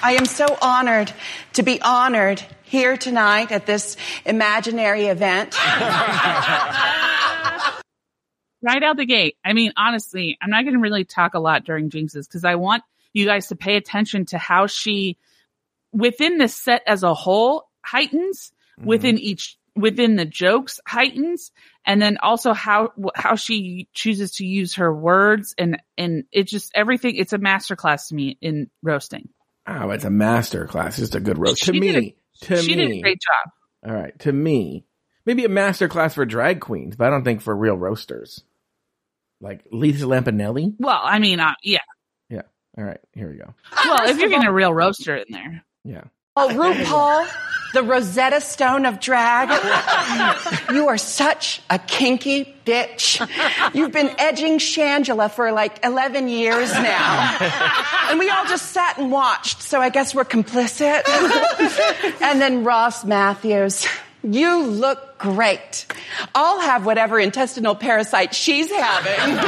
[0.00, 1.12] I am so honored
[1.54, 5.54] to be honored here tonight at this imaginary event.
[8.62, 9.36] right out the gate.
[9.44, 12.56] I mean, honestly, I'm not going to really talk a lot during Jinkx's because I
[12.56, 15.16] want you guys to pay attention to how she,
[15.92, 18.88] within the set as a whole, heightens mm-hmm.
[18.88, 21.52] within each within the jokes heightens
[21.86, 26.72] and then also how how she chooses to use her words and and it just
[26.74, 29.28] everything it's a masterclass to me in roasting
[29.68, 30.98] Oh, it's a master class.
[30.98, 31.62] It's a good roast.
[31.64, 32.76] To She did me, to she me.
[32.76, 33.52] did a great job
[33.86, 34.86] All right, to me,
[35.28, 38.42] maybe a master class for drag queens, but I don't think for real roasters.
[39.40, 40.74] Like Lisa Lampanelli.
[40.80, 41.78] well i mean uh, yeah
[42.28, 42.42] Yeah.
[42.76, 43.54] All right, here we go.
[43.84, 46.04] well if you're getting a real roaster in there Yeah.
[46.40, 47.26] Oh, RuPaul,
[47.74, 49.48] the Rosetta Stone of drag.
[50.72, 53.18] You are such a kinky bitch.
[53.74, 57.38] You've been edging Shangela for like 11 years now.
[58.08, 61.02] And we all just sat and watched, so I guess we're complicit.
[62.22, 63.88] And then Ross Mathews.
[64.32, 65.86] You look great.
[66.34, 69.38] I'll have whatever intestinal parasite she's having.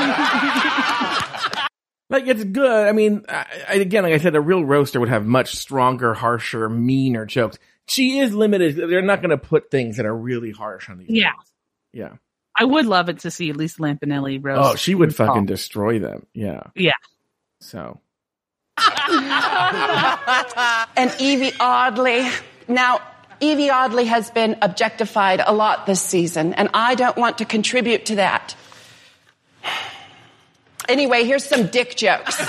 [2.12, 2.88] Like it's good.
[2.88, 6.12] I mean, I, I, again, like I said, a real roaster would have much stronger,
[6.12, 7.56] harsher, meaner jokes.
[7.86, 8.74] She is limited.
[8.76, 11.06] They're not going to put things that are really harsh on these.
[11.10, 11.52] yeah things.
[11.92, 12.12] Yeah.
[12.56, 15.14] i would love it to see at least lampanelli roast Oh, she would RuPaul.
[15.26, 16.26] fucking destroy them.
[16.34, 16.64] Yeah.
[16.74, 16.90] yeah
[17.60, 18.00] So.
[20.96, 22.28] and Yvie Oddly.
[22.66, 23.00] Now,
[23.40, 28.06] Yvie Oddly has been objectified a lot this season, and I don't want to contribute
[28.06, 28.54] to that.
[30.88, 32.36] Anyway, here's some dick jokes.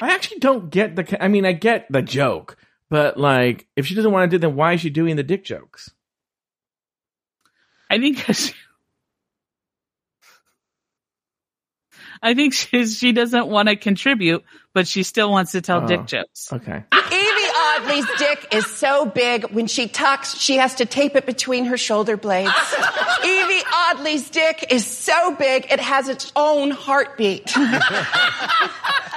[0.00, 1.22] I actually don't get the.
[1.22, 2.56] I mean, I get the joke,
[2.90, 5.44] but like, if she doesn't want to do, then why is she doing the dick
[5.44, 5.90] jokes?
[7.90, 8.52] I think she,
[12.22, 15.86] I think she, she doesn't want to contribute, but she still wants to tell Oh.
[15.86, 16.52] dick jokes.
[16.52, 16.84] Okay.
[17.78, 21.66] Yvie Oddly's dick is so big, when she tucks, she has to tape it between
[21.66, 22.50] her shoulder blades.
[22.52, 27.46] Yvie Oddly's dick is so big, it has its own heartbeat.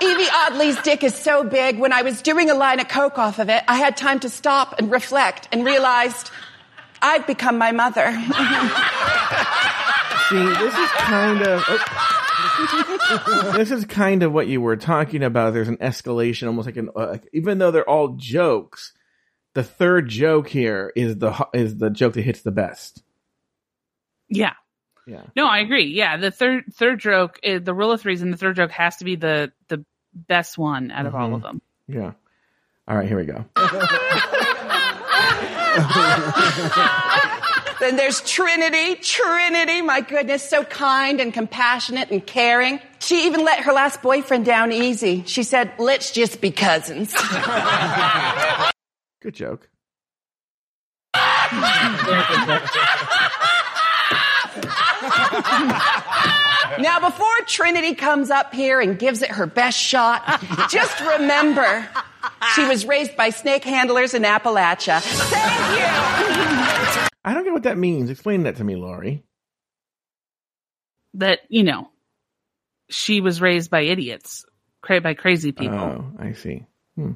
[0.02, 3.40] Yvie Oddly's dick is so big, when I was doing a line of coke off
[3.40, 6.30] of it, I had time to stop and reflect and realized
[7.02, 8.12] I've become my mother.
[10.30, 11.64] See, this is kind of.
[11.68, 12.21] oh.
[13.54, 15.54] This is kind of what you were talking about.
[15.54, 16.90] There's an escalation, almost like an.
[16.96, 18.94] Uh, even though they're all jokes,
[19.54, 23.04] the third joke here is the is the joke that hits the best.
[24.30, 24.54] Yeah.
[25.06, 25.24] Yeah.
[25.36, 25.88] No, I agree.
[25.88, 26.18] Yeah.
[26.18, 29.06] The third, third joke, uh, the rule of threes and the third joke has to
[29.06, 31.62] be the, the best one out of all of them.
[31.88, 32.14] Yeah.
[32.88, 33.46] All right, here we go.
[37.82, 38.96] Then there's Trinity.
[39.02, 42.80] Trinity, my goodness, so kind and compassionate and caring.
[43.00, 45.24] She even let her last boyfriend down easy.
[45.26, 47.12] She said, let's just be cousins.
[49.22, 49.68] Good joke.
[56.80, 60.40] Now, before Trinity comes up here and gives it her best shot,
[60.70, 61.88] just remember
[62.54, 65.02] she was raised by snake handlers in Appalachia.
[65.02, 66.51] Thank you.
[67.24, 68.10] I don't get what that means.
[68.10, 69.24] Explain that to me, Lori.
[71.16, 71.90] That, you know,
[72.90, 74.46] she was raised by idiots,
[74.82, 75.78] cra- by crazy people.
[75.78, 76.66] Oh, I see.
[76.96, 77.14] Hmm.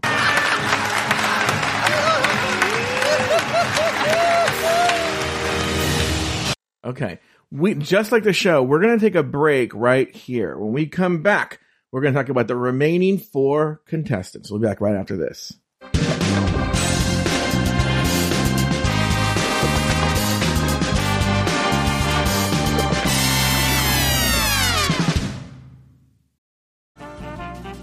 [6.86, 7.20] Okay.
[7.52, 10.58] We just like the show, we're going to take a break right here.
[10.58, 11.60] When we come back,
[11.92, 14.52] we're going to talk about the remaining four contestants.
[14.52, 15.54] We'll be back right after this.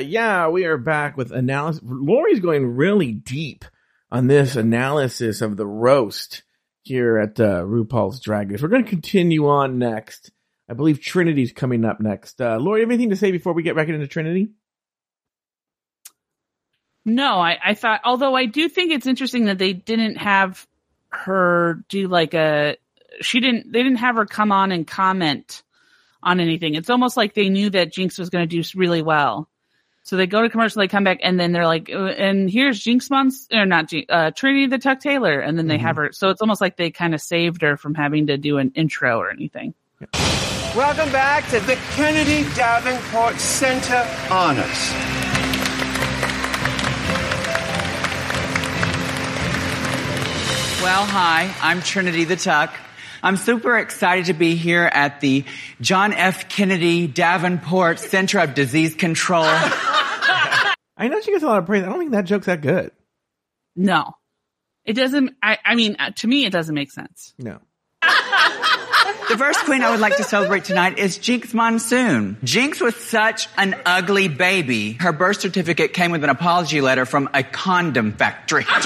[0.00, 1.82] Yeah, we are back with analysis.
[1.84, 3.64] Lori's going really deep
[4.10, 6.42] on this analysis of the roast
[6.82, 8.62] here at uh, RuPaul's Drag Race.
[8.62, 10.30] We're going to continue on next.
[10.68, 12.40] I believe Trinity's coming up next.
[12.40, 14.50] Uh, Lori, anything to say before we get back into Trinity?
[17.04, 20.66] No, I, I thought, although I do think it's interesting that they didn't have
[21.10, 22.76] her do like a,
[23.20, 25.62] she didn't, they didn't have her come on and comment
[26.22, 26.74] on anything.
[26.74, 29.48] It's almost like they knew that Jinkx was going to do really well.
[30.02, 32.82] So they go to commercial, they come back, and then they're like, uh, and here's
[32.82, 35.40] Jinkx Months, or not Jinkx, uh, Trinity the Tuck Taylor.
[35.40, 35.86] And then they Mm-hmm.
[35.86, 36.12] have her.
[36.12, 39.18] So it's almost like they kind of saved her from having to do an intro
[39.18, 39.74] or anything.
[40.74, 45.19] Welcome back to the Kennedy Davenport Center Honors.
[50.82, 52.74] Well, hi, I'm Trinity the Tuck.
[53.22, 55.44] I'm super excited to be here at the
[55.82, 56.48] John F.
[56.48, 59.44] Kennedy Davenport Center of Disease Control.
[59.44, 61.82] I know she gets a lot of praise.
[61.82, 62.92] I don't think that joke's that good.
[63.76, 64.14] No,
[64.86, 65.36] it doesn't.
[65.42, 67.34] I, I mean, uh, to me, it doesn't make sense.
[67.38, 67.58] No.
[68.00, 72.36] The first queen I would like to celebrate tonight is Jinkx Monsoon.
[72.42, 74.94] Jinkx was such an ugly baby.
[74.94, 78.64] Her birth certificate came with an apology letter from a condom factory.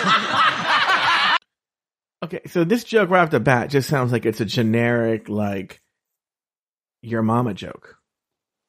[2.25, 5.81] Okay, so this joke right off the bat just sounds like it's a generic, like,
[7.03, 7.99] your mama joke.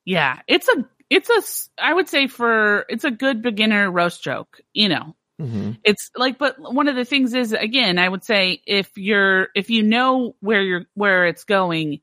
[0.04, 4.60] Yeah, it's a, it's a I would say for, it's a good beginner roast joke,
[4.74, 5.16] you know.
[5.42, 5.72] Mm-hmm.
[5.84, 9.70] It's like, but one of the things is, again, I would say if you're, if
[9.70, 12.02] you know where you're, where it's going,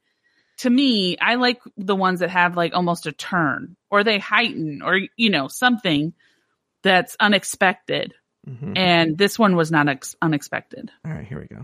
[0.59, 4.81] to me, I like the ones that have like almost a turn or they heighten
[4.83, 6.13] or, you know, something
[6.83, 8.15] that's unexpected.
[8.49, 8.77] Mhm.
[8.77, 10.91] And this one was not ex- unexpected.
[11.05, 11.63] All right, here we go.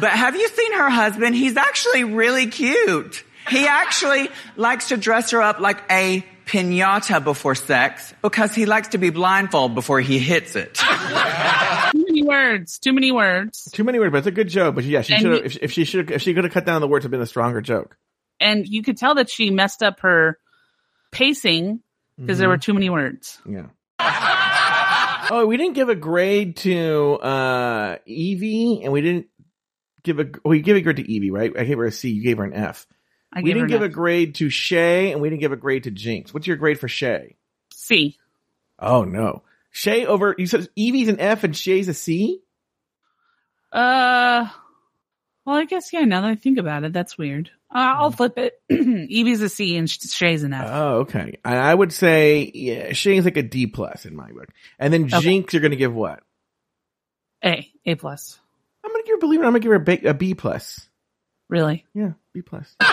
[0.00, 1.36] But have you seen her husband?
[1.36, 3.22] He's actually really cute.
[3.48, 8.88] He actually likes to dress her up like a pinata before sex because he likes
[8.88, 10.74] to be blindfolded before he hits it.
[10.74, 12.78] Too many words.
[12.80, 13.70] Too many words.
[13.72, 14.74] Too many words, but it's a good joke.
[14.74, 15.44] But yeah, she should have.
[15.46, 17.26] If, if she should, if she could have cut down the words, have been a
[17.26, 17.96] stronger joke.
[18.40, 20.38] And you could tell that she messed up her
[21.12, 21.80] pacing
[22.18, 22.52] because there Mhm.
[22.52, 23.38] were too many words.
[23.48, 23.66] Yeah.
[25.30, 29.26] Oh, we didn't give a grade to uh Yvie, and we didn't
[30.02, 30.26] give a.
[30.44, 31.52] We gave a grade to Yvie, right?
[31.58, 32.10] I gave her a C.
[32.10, 32.86] You gave her an F.
[33.32, 33.90] I we didn't give F.
[33.90, 36.32] a grade to Shea, and we didn't give a grade to Jinkx.
[36.32, 37.36] What's your grade for Shea?
[37.72, 38.16] C.
[38.78, 40.34] Oh no, Shea over.
[40.38, 42.40] You said Yvie's an F and Shea's a C.
[43.72, 44.46] Uh,
[45.44, 46.04] well, I guess yeah.
[46.04, 47.50] Now that I think about it, that's weird.
[47.74, 48.54] Uh, I'll flip it.
[48.70, 50.68] Yvie's a C and Sh- Shea's an F.
[50.70, 51.38] Oh, okay.
[51.44, 55.04] I, I would say yeah, Shea's like a D plus in my book, and then
[55.06, 55.18] Okay.
[55.18, 56.22] Jinkx, you're gonna give what?
[57.44, 58.38] A, A plus.
[58.84, 59.18] I'm gonna give her.
[59.18, 60.88] Believe it, I'm gonna give her a B, a B plus.
[61.48, 61.84] Really?
[61.94, 62.74] Yeah, B plus.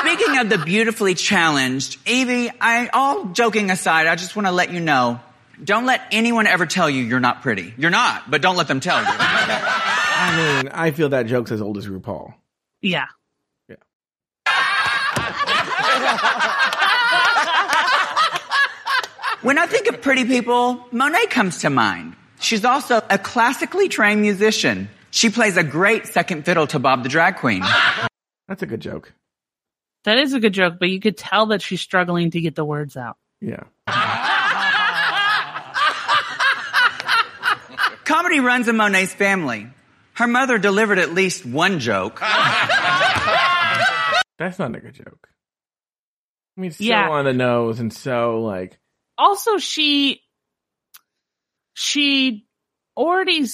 [0.00, 4.72] Speaking of the beautifully challenged, Yvie, I all joking aside, I just want to let
[4.72, 5.20] you know,
[5.62, 7.72] don't let anyone ever tell you you're not pretty.
[7.76, 9.08] You're not, but don't let them tell you.
[10.22, 12.34] I mean, I feel that joke's as old as RuPaul.
[12.80, 13.06] Yeah.
[13.68, 13.76] Yeah.
[19.42, 22.14] when I think of pretty people, Monet comes to mind.
[22.40, 24.88] She's also a classically trained musician.
[25.10, 27.64] She plays a great second fiddle to Bob the Drag Queen.
[28.48, 29.12] That's a good joke.
[30.04, 32.64] That is a good joke, but you could tell that she's struggling to get the
[32.64, 33.16] words out.
[33.40, 33.64] Yeah.
[38.04, 39.68] Comedy runs in Monet's family.
[40.22, 42.20] Her mother delivered at least one joke.
[44.38, 45.28] That's not a good joke.
[46.56, 47.08] I mean, it's so Yeah.
[47.10, 48.78] on the nose and so like.
[49.18, 50.22] Also, she
[51.74, 52.46] she
[52.96, 53.44] already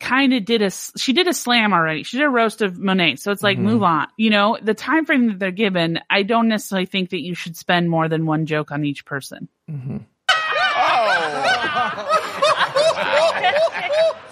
[0.00, 2.02] kind of did a she did a slam already.
[2.02, 3.62] She did a roast of Monet, so it's like Mhm.
[3.62, 4.08] move on.
[4.16, 7.56] You know, the time frame that they're given, I don't necessarily think that you should
[7.56, 9.48] spend more than one joke on each person.
[9.70, 9.98] Mm-hmm.
[10.80, 14.14] Oh my goodness.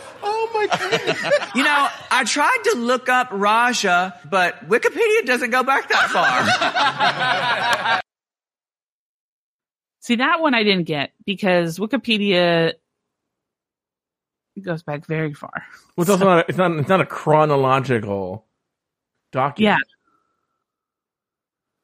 [1.54, 8.02] You know, I tried to look up Raja, but Wikipedia doesn't go back that far.
[10.00, 12.74] See, that one I didn't get because Wikipedia
[14.62, 15.64] goes back very far.
[15.96, 16.38] Well, it's also not.
[16.38, 16.70] A, it's not.
[16.72, 18.46] It's not a chronological
[19.32, 19.78] document.
[19.78, 19.92] Yeah.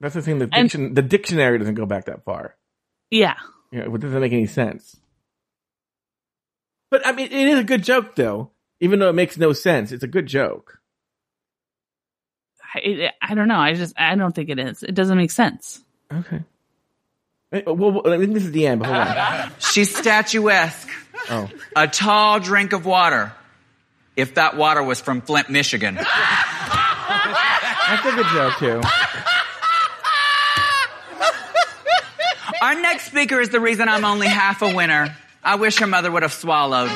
[0.00, 0.38] That's the thing.
[0.38, 2.56] The, And- the dictionary doesn't go back that far.
[3.10, 3.34] Yeah.
[3.72, 4.96] Yeah, it doesn't make any sense.
[6.90, 8.51] But I mean, it is a good joke, though.
[8.82, 10.80] Even though it makes no sense, it's a good joke.
[12.74, 13.58] I, I don't know.
[13.60, 14.82] I just, I don't think it is.
[14.82, 15.80] It doesn't make sense.
[16.12, 16.40] Okay.
[17.52, 18.80] Eh, Well, well, I think this is the end.
[18.80, 19.52] But hold on.
[19.60, 20.88] She's statuesque.
[21.30, 21.48] Oh.
[21.76, 23.32] A tall drink of water.
[24.16, 25.94] If that water was from Flint, Michigan.
[25.94, 26.06] That's
[28.04, 28.80] a good joke too.
[32.62, 35.16] Our next speaker is the reason I'm only half a winner.
[35.44, 36.90] I wish her mother would have swallowed.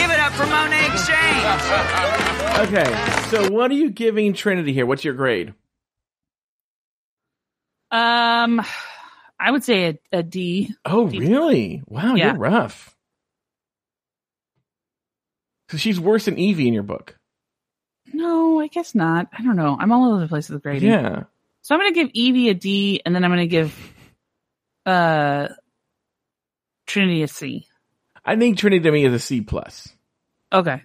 [0.00, 2.26] Give it up for Monét X Change.
[2.60, 2.84] Okay,
[3.30, 4.84] so what are you giving Trinity here?
[4.84, 5.54] What's your grade?
[7.90, 8.60] Um,
[9.38, 10.74] I would say a, a D.
[10.84, 11.82] Oh, really?
[11.86, 12.26] Wow, Yeah.
[12.32, 12.94] you're rough.
[15.70, 17.16] So she's worse than Yvie in your book.
[18.12, 19.28] No, I guess not.
[19.36, 19.76] I don't know.
[19.80, 20.90] I'm all over the place with grading.
[20.90, 21.24] Yeah.
[21.62, 23.74] So I'm going to give Yvie a D, and then I'm going to give
[24.84, 25.48] uh
[26.86, 27.66] Trinity a C.
[28.24, 29.88] I think Trinity to me is a C plus.
[30.52, 30.82] Okay.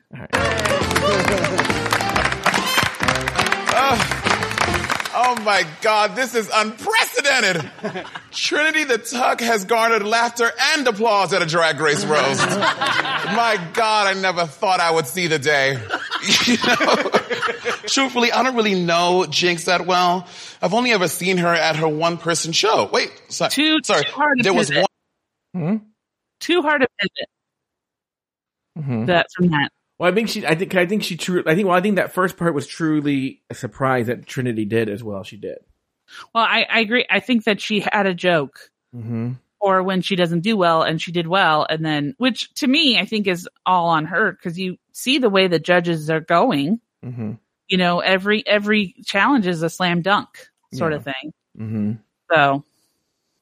[5.17, 7.69] Oh my God, this is unprecedented.
[8.32, 12.41] Trinity the Tuck has garnered laughter and applause at a drag race roast.
[12.50, 15.80] my God, I never thought I would see the day.
[16.45, 16.95] You know,
[17.88, 20.28] truthfully, I don't really know Jinkx that well.
[20.62, 22.89] I've only ever seen her at her one person show.
[22.91, 23.52] Wait, sorry.
[23.52, 24.04] Too, sorry.
[24.04, 24.86] too hard to there was pivot.
[25.54, 25.80] one.
[25.80, 25.86] Hmm?
[26.39, 27.30] Too hard to pivot
[28.78, 29.06] Mhm.
[29.08, 29.69] that from that.
[29.98, 30.45] Well, I think she.
[30.45, 30.76] I think.
[30.76, 31.15] I think she.
[31.15, 31.43] True.
[31.45, 31.67] I think.
[31.67, 35.24] Well, I think that first part was truly a surprise that Trinity did as well.
[35.24, 35.60] She did.
[36.34, 37.06] Well, I, I agree.
[37.10, 39.34] I think that she had a joke Mm-hmm.
[39.60, 42.98] or when she doesn't do well and she did well and then which to me
[42.98, 46.80] I think is all on her because you see the way the judges are going.
[47.04, 47.32] Mm-hmm.
[47.67, 50.28] You know, every every challenge is a slam dunk
[50.74, 50.98] sort Yeah.
[50.98, 51.34] of thing.
[51.60, 51.91] Mm-hmm.
[52.32, 52.63] So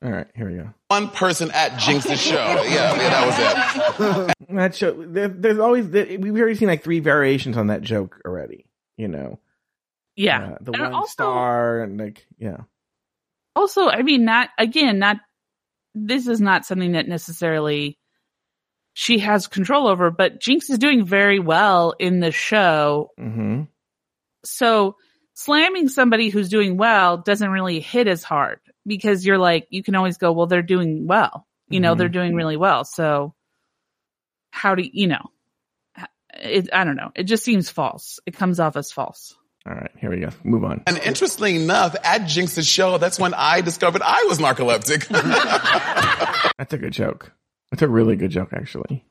[0.04, 0.28] All right.
[0.36, 0.70] Here we go.
[0.90, 2.36] One person at Jinkx's show.
[2.64, 4.34] Yeah, yeah, that was it.
[4.56, 4.92] That show.
[4.94, 5.88] There, there's always.
[5.88, 8.66] We've already seen like three variations on that joke already.
[8.98, 9.40] You know.
[10.16, 10.44] yeah.
[10.54, 12.58] Uh, the And one also- star and like yeah.
[13.56, 15.18] also, I mean, not again, not
[15.96, 17.98] this is not something that necessarily
[18.94, 23.10] she has control over, but Jinkx is doing very well in the show.
[23.20, 23.64] Mm-hmm.
[24.46, 24.98] So
[25.34, 29.96] slamming somebody who's doing well doesn't really hit as hard because you're like, you can
[29.96, 31.46] always go, well, they're doing well.
[31.70, 31.98] You know, Mhm.
[31.98, 32.84] they're doing really well.
[32.86, 33.34] So
[34.52, 35.30] how do you, you know,
[36.34, 37.12] it, I don't know.
[37.16, 38.20] It just seems false.
[38.26, 39.36] It comes off as false.
[39.66, 39.92] All right.
[39.98, 40.30] Here we go.
[40.44, 40.84] Move on.
[40.88, 45.08] And interestingly enough, at Jinkx's show, that's when I discovered I was narcoleptic.
[46.58, 47.32] That's a good joke.
[47.72, 49.06] That's a really good joke, actually.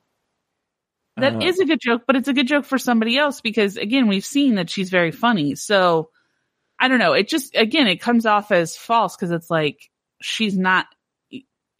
[1.16, 3.77] That is Uh, a good joke, but it's a good joke for somebody else because
[3.77, 5.55] again, we've seen that she's very funny.
[5.55, 6.11] So
[6.83, 7.12] I don't know.
[7.14, 9.89] It just, again, it comes off as false because it's like
[10.20, 10.87] she's not,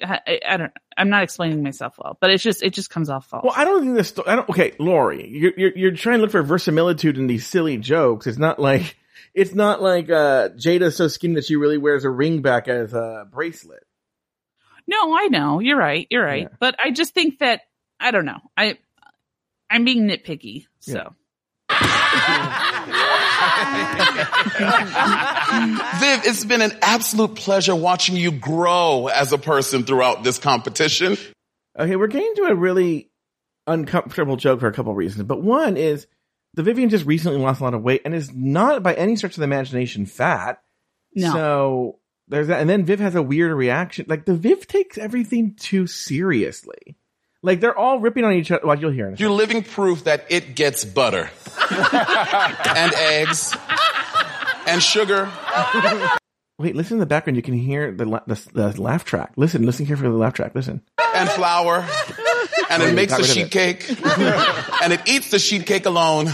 [0.03, 0.73] I, I- don't.
[0.97, 3.45] I'm not explaining myself well, but it's just it just comes off false.
[3.45, 4.13] Well, I don't think this.
[4.27, 4.49] I don't.
[4.51, 8.27] Okay, Lori, you're, you're you're trying to look for verisimilitude in these silly jokes.
[8.27, 8.97] It's not like
[9.33, 12.93] it's not like uh Jaida's so skinny that she really wears a ring back as
[12.93, 13.85] a bracelet.
[14.87, 15.61] No, I know.
[15.61, 16.07] You're right.
[16.11, 16.49] You're right.
[16.61, 17.63] But I just think that
[17.99, 18.41] I don't know.
[18.55, 18.77] I
[19.71, 20.67] I'm being nitpicky.
[20.81, 21.15] So
[26.01, 31.17] Viv, it's been an absolute pleasure watching you grow as a person throughout this competition.
[31.79, 33.11] Okay, we're getting to a really
[33.67, 36.07] uncomfortable joke for a couple of reasons, but one is
[36.55, 39.33] the Vivienne just recently lost a lot of weight and is not by any stretch
[39.33, 40.61] of the imagination fat.
[41.15, 41.33] No.
[41.33, 41.99] So
[42.29, 44.07] there's that, and then Viv has a weird reaction.
[44.09, 46.97] Like the Viv takes everything too seriously.
[47.43, 48.65] Like they're all ripping on each other.
[48.67, 51.29] Like you'll hear in a You're living proof that it gets butter
[51.73, 53.57] and eggs
[54.67, 55.29] and sugar.
[56.59, 57.37] Wait, listen in the background.
[57.37, 59.33] You can hear the, la- the the laugh track.
[59.37, 60.55] Listen, listen here for the laugh track.
[60.55, 60.83] Listen.
[61.17, 61.85] and flour,
[62.71, 63.89] and it makes got a rid of sheet cake,
[64.83, 66.29] and it eats the sheet cake alone,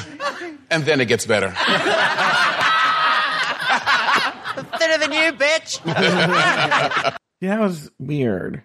[0.71, 1.55] and then it gets better.
[4.79, 7.15] Thinner than you, bitch.
[7.41, 8.65] Yeah, that was weird.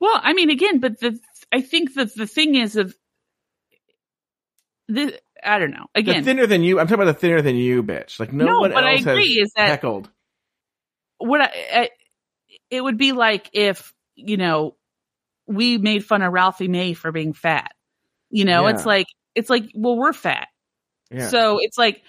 [0.00, 1.18] Well, I mean, again, but the
[1.52, 2.94] I think that the thing is of
[4.88, 5.86] the I don't know.
[5.94, 6.78] The Again, thinner than you.
[6.80, 8.18] I'm talking about the thinner than you, bitch.
[8.20, 10.10] Like no, No, one but I else agree has is that- heckled.
[11.18, 11.90] what I, I
[12.70, 14.76] it would be like if you know
[15.46, 17.72] we made fun of Ralphie May for being fat.
[18.30, 18.74] You know, Yeah.
[18.74, 20.48] it's like it's like well we're fat,
[21.10, 21.28] Yeah.
[21.28, 22.02] so it's like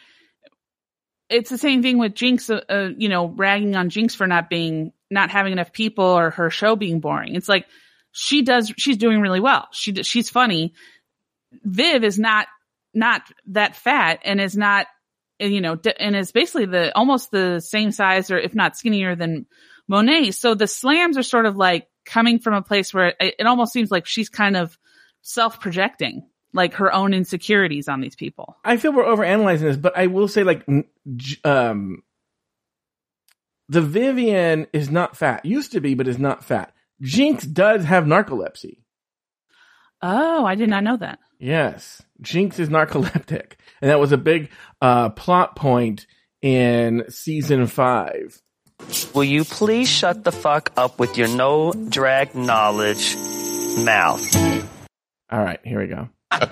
[1.30, 2.50] it's the same thing with Jinkx.
[2.50, 6.32] Uh, uh, you know, ragging on Jinkx for not being not having enough people or
[6.32, 7.36] her show being boring.
[7.36, 7.66] It's like
[8.12, 9.68] she does she's doing really well.
[9.72, 10.74] She she's funny.
[11.64, 12.48] Viv is not
[12.94, 14.88] not that fat and is not
[15.40, 19.46] you know and is basically the almost the same size or if not skinnier than
[19.88, 20.32] Monet.
[20.32, 23.74] So the slams are sort of like coming from a place where it, it almost
[23.74, 24.78] seems like she's kind of
[25.22, 28.58] self projecting like her own insecurities on these people.
[28.64, 30.66] I feel we're overanalyzing this, but I will say, like,
[31.44, 32.04] um,
[33.72, 35.46] the Vivienne is not fat.
[35.46, 36.74] Used to be, but is not fat.
[37.02, 38.80] Jinkx does have narcolepsy.
[40.02, 41.20] Oh, I did not know that.
[41.40, 44.50] Yes, Jinkx is narcoleptic, and that was a big
[44.82, 46.06] uh, plot point
[46.42, 48.42] in season five.
[49.16, 53.16] Will you please shut the fuck up with your no drag knowledge
[53.86, 54.36] mouth?
[55.32, 56.10] All right, here we go.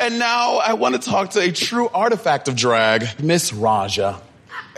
[0.00, 4.20] And now I want to talk to a true artifact of drag, Miss Raja.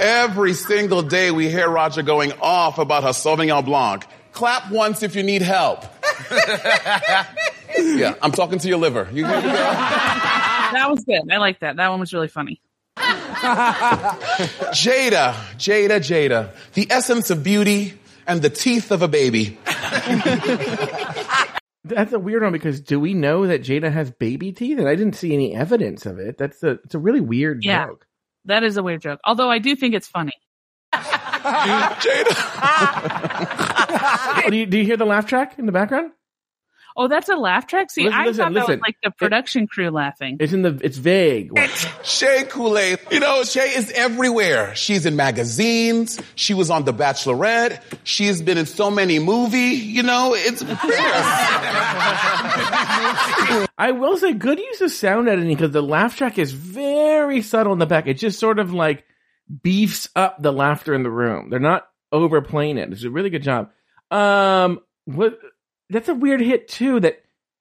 [0.01, 4.07] Every single day we hear Raja going off about her Sauvignon Blanc.
[4.33, 5.85] Clap once if you need help.
[7.79, 9.09] yeah, I'm talking to your liver.
[9.13, 9.43] You hear me.
[9.43, 11.31] That was good.
[11.31, 11.77] I like that.
[11.77, 12.63] That one was really funny.
[14.73, 16.55] Jaida, Jaida, Jaida.
[16.75, 17.93] The essence of beauty
[18.27, 19.59] and the teeth of a baby.
[21.85, 24.79] That's a weird one because do we know that Jaida has baby teeth?
[24.79, 26.39] And I didn't see any evidence of it.
[26.39, 27.87] That's a it's a really weird Yeah.
[27.89, 28.07] joke.
[28.47, 29.21] That is a weird joke.
[29.25, 30.33] Although I do think it's funny.
[34.43, 36.13] Oh, do, you, do you hear the laugh track in the background?
[36.97, 37.91] Oh, that's a laugh track?
[37.91, 40.37] See, Listen, I listen, thought that was like the production crew laughing.
[40.41, 41.57] It's in the it's vague.
[42.03, 42.99] Shea Couleé.
[43.11, 44.75] You know, Shea is everywhere.
[44.75, 46.21] She's in magazines.
[46.35, 47.83] She was on The Bachelorette.
[48.05, 49.83] She's been in so many movies.
[49.85, 50.63] You know, it's
[53.79, 57.73] I will say, good use of sound editing because the laugh track is very subtle
[57.73, 58.07] in the back.
[58.07, 59.05] It just sort of like
[59.63, 61.51] beefs up the laughter in the room.
[61.51, 62.93] They're not overplaying it.
[62.93, 63.71] It's a really good job.
[64.11, 65.39] Um, what?
[65.91, 67.01] That's a weird hit too.
[67.01, 67.21] That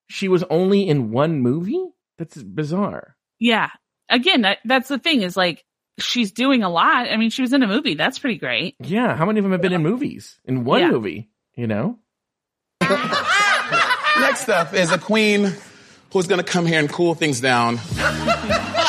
[0.10, 1.84] she was only in one movie.
[2.18, 3.16] That's bizarre.
[3.40, 3.70] Yeah.
[4.10, 5.64] Again, that, that's the thing is like
[6.00, 7.08] she's doing a lot.
[7.10, 7.96] I mean, she was in a movie.
[7.96, 8.76] That's pretty great.
[8.80, 10.40] Yeah, how many of them have been in movies?
[10.46, 10.90] In one Yeah.
[10.92, 12.00] movie, you know?
[14.20, 15.54] Next up is a queen
[16.12, 17.78] who's gonna come here and cool things down.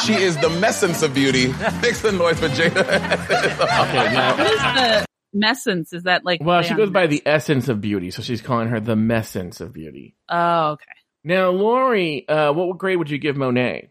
[0.04, 1.48] she is the messence of beauty.
[1.82, 2.80] Make some noise for Jaida.
[2.80, 5.92] Okay, now, What is the messence?
[5.92, 8.80] Is that like well, she goes by the essence of beauty, so she's calling her
[8.80, 10.14] the messence of beauty.
[10.28, 10.84] Oh, okay.
[11.22, 13.90] Now, Lori, uh, what grade would you give Monet?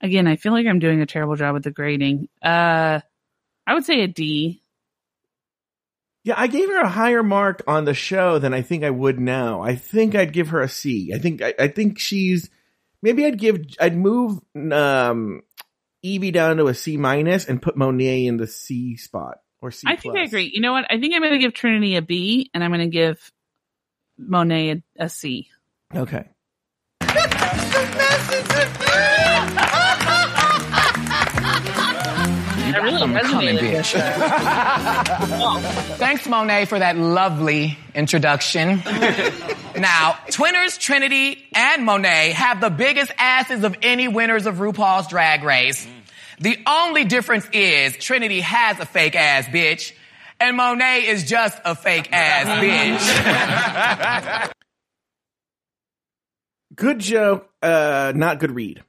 [0.00, 2.28] Again, I feel like I'm doing a terrible job with the grading.
[2.42, 3.00] Uh,
[3.66, 4.60] I would say a D.
[6.24, 9.20] Yeah, I gave her a higher mark on the show than I think I would
[9.20, 9.62] now.
[9.62, 11.12] I think I'd give her a C.
[11.14, 12.48] I think I, I think she's
[13.02, 15.42] maybe I'd give I'd move um
[16.04, 19.86] Yvie down to a C minus and put Monet in the C spot or C.
[19.88, 20.50] I think I agree.
[20.52, 20.84] You know what?
[20.90, 23.32] I think I'm going to give Trinity a B, and I'm going to give
[24.18, 25.48] Monet a, a C.
[25.94, 26.28] Okay.
[27.00, 27.08] You
[32.72, 33.92] That really I'm coming, resonated bitch.
[35.96, 38.82] Thanks, Monet, for that lovely introduction.
[39.76, 45.42] now, Twinners, Trinity, and Monet have the biggest asses of any winners of RuPaul's Drag
[45.42, 45.86] Race.
[46.40, 49.92] The only difference is Trinity has a fake ass bitch,
[50.40, 52.46] and Monet is just a fake ass
[54.44, 54.52] bitch.
[56.74, 58.82] Good joke, uh, not good read.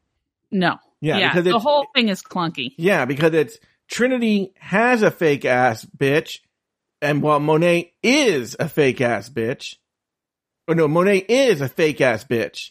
[0.51, 0.77] No.
[1.01, 1.29] Yeah, Yeah.
[1.33, 2.73] because the whole thing is clunky.
[2.77, 6.39] Yeah, because it's Trinity has a fake ass bitch,
[7.01, 9.75] and while Monet is a fake ass bitch,
[10.67, 12.69] or no, Monet is a fake ass bitch.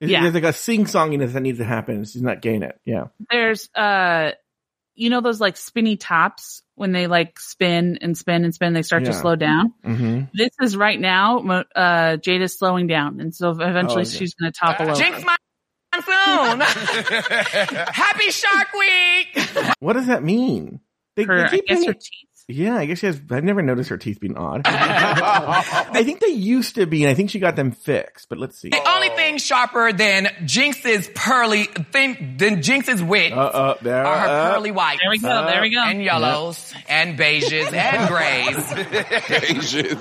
[0.00, 0.22] There's, Yeah.
[0.22, 2.04] there's like a sing songiness that needs to happen.
[2.04, 2.78] She's not getting it.
[2.84, 3.04] Yeah.
[3.30, 4.32] There's uh
[4.96, 8.82] you know those like spinny tops when they like spin and spin and spin they
[8.82, 9.72] start to slow down.
[9.84, 10.24] Mm-hmm.
[10.34, 14.10] This is right now Mo- uh Jaida's slowing down and so eventually Oh, okay.
[14.18, 15.00] she's going to topple over.
[15.00, 15.36] Jinkx my
[15.94, 16.60] soon.
[17.92, 19.46] Happy Shark Week.
[19.80, 20.80] What does that mean?
[21.16, 22.28] They, Her- they I guess her teeth.
[22.46, 23.18] Yeah, I guess she has.
[23.30, 24.62] I've never noticed her teeth being odd.
[24.66, 28.28] I think they used to be, and I think she got them fixed.
[28.28, 28.68] But let's see.
[28.68, 34.18] The only thing sharper than Jinkx's pearly thing than Jinkx's wit Uh, uh, there, are
[34.18, 35.00] her uh, pearly whites.
[35.02, 35.80] There we go, there we go.
[35.82, 38.56] And yellows and beiges and grays.
[39.24, 39.96] beiges.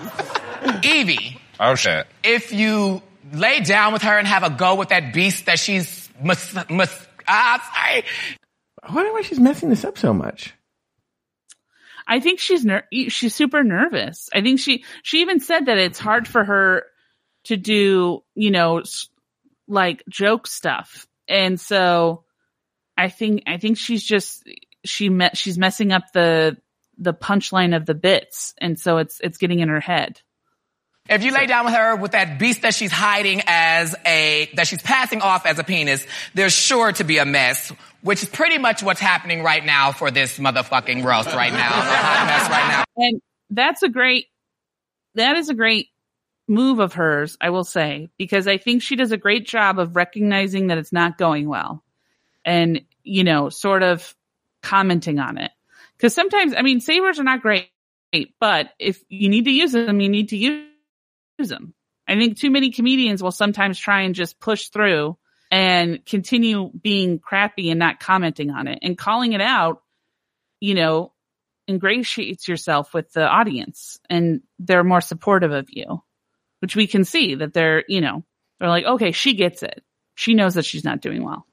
[0.84, 2.08] Yvie, Oh shit.
[2.24, 6.10] if you lay down with her and have a go with that beast that she's
[6.22, 8.04] mus- mus- ah, sorry.
[8.84, 10.54] I wonder why she's messing this up so much.
[12.08, 14.30] I think she's ner- she's super nervous.
[14.34, 16.86] I think she she even said that it's hard for her
[17.46, 18.84] to do, you know,
[19.68, 21.08] like joke stuff.
[21.28, 22.24] And so
[22.98, 24.48] I think I think she's just
[24.86, 26.58] she met she's messing up the
[26.98, 30.22] the punchline of the bits and so it's it's getting in her head.
[31.10, 34.68] If you lay down with her with that beast that she's hiding as a, that
[34.68, 37.74] she's passing off as a penis, there's sure to be a mess,
[38.04, 41.70] which is pretty much what's happening right now for this motherfucking roast right now.
[41.70, 42.84] Right now.
[42.98, 44.28] And that's a great
[45.16, 45.88] that is a great
[46.48, 49.96] move of hers, I will say, because I think she does a great job of
[49.96, 51.84] recognizing that it's not going well
[52.44, 54.14] and, you know, sort of
[54.62, 55.52] commenting on it.
[56.00, 57.70] Cause sometimes, I mean, savers are not great,
[58.40, 60.68] but if you need to use them, you need to use
[61.38, 61.74] them.
[62.08, 65.18] I think too many comedians will sometimes try and just push through
[65.54, 69.84] and continue being crappy and not commenting on it and calling it out,
[70.60, 71.12] you know,
[71.70, 76.02] ingratiates yourself with the audience and they're more supportive of you,
[76.62, 78.24] which we can see that they're, you know,
[78.60, 79.84] they're like, okay, she gets it.
[80.16, 81.46] She knows that she's not doing well.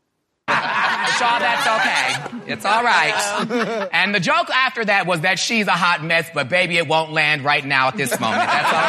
[0.48, 2.52] Shaw, that's okay.
[2.54, 3.90] It's all right.
[3.92, 7.12] And the joke after that was that she's a hot mess, but baby, it won't
[7.12, 8.40] land right now at this moment.
[8.50, 8.80] That's all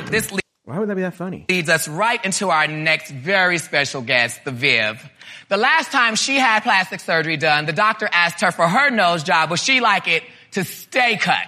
[0.00, 0.10] right.
[0.10, 0.32] This
[0.68, 1.46] Why would that be that funny?
[1.48, 5.02] leads us right into our next very special guest, the Viv.
[5.48, 9.22] The last time she had plastic surgery done, the doctor asked her for her nose
[9.22, 9.48] job.
[9.48, 11.46] Would she like it to stay cut?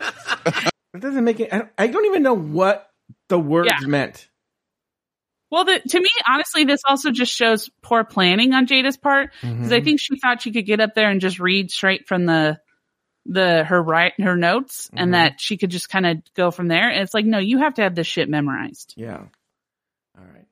[0.92, 1.52] It doesn't make it.
[1.52, 2.90] I don't, I don't even know what
[3.28, 3.86] the words Yeah.
[3.86, 4.28] meant.
[5.50, 9.72] Well, the, to me, honestly, this also just shows poor planning on Jaida's part because
[9.72, 9.84] I Mhm.
[9.84, 12.58] think she thought she could get up there and just read straight from the
[13.32, 15.02] the her right her notes Mhm.
[15.02, 16.90] and that she could just kind of go from there.
[16.90, 18.94] And it's like, no, you have to have this shit memorized.
[18.96, 19.22] Yeah.
[20.18, 20.46] All right.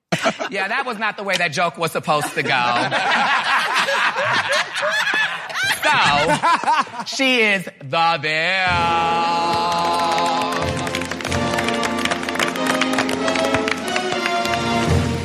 [0.51, 2.49] yeah, that was not the way that joke was supposed to go.
[5.83, 8.68] so, she is the Viv.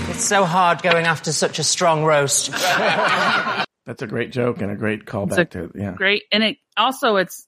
[0.10, 2.51] It's so hard going after such a strong roast.
[3.86, 5.93] That's a great joke and a great It's callback a to yeah.
[5.93, 7.45] great, and it also it's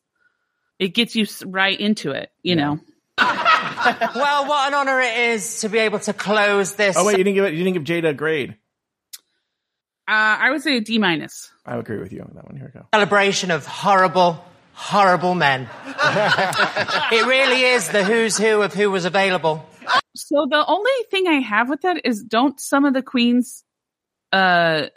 [0.79, 2.29] it gets you right into it.
[2.43, 2.79] You know,
[3.17, 6.97] well, what an honour it is to be able to close this.
[6.97, 7.53] Oh wait, you didn't give it.
[7.53, 8.57] You didn't give Jaida a grade.
[10.07, 11.49] uh, I would say a D minus.
[11.65, 12.57] I agree with you on that one.
[12.57, 12.85] Here we go.
[12.93, 15.69] celebration of horrible, horrible men.
[15.85, 19.65] it really is the who's who of who was available.
[20.15, 23.63] So the only thing I have with that is don't some of the queens
[24.33, 24.87] uh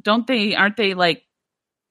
[0.00, 1.24] don't they aren't they like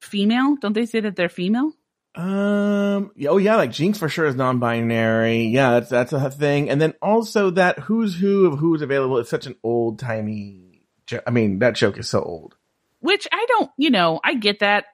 [0.02, 0.56] female?
[0.60, 1.72] Don't they say that they're female?
[2.14, 3.12] Um.
[3.16, 5.46] yeah, Oh yeah, like Jinkx for sure is non-binary.
[5.46, 6.70] Yeah, that's that's a thing.
[6.70, 10.84] And then also that who's who of who's available is such an old timey.
[11.08, 12.56] Jo- I mean, that joke is so old.
[13.00, 14.86] Which I don't, you know, I get that.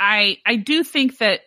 [0.00, 1.40] I I do think that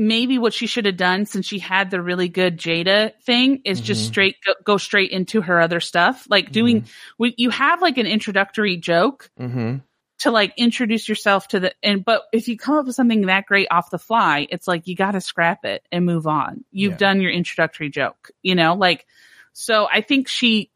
[0.00, 3.80] maybe what she should have done since she had the really good Jaida thing is
[3.82, 4.06] just Mhm.
[4.06, 6.26] straight go, go straight into her other stuff.
[6.30, 6.86] Like doing
[7.18, 9.76] when you have like an introductory joke Mm-hmm.
[10.20, 13.44] to like introduce yourself to the and but if you come up with something that
[13.46, 16.64] great off the fly, it's like you got to scrap it and move on.
[16.70, 16.96] You've Yeah.
[16.96, 18.74] done your introductory joke, you know?
[18.74, 19.06] Like
[19.52, 20.70] so I think she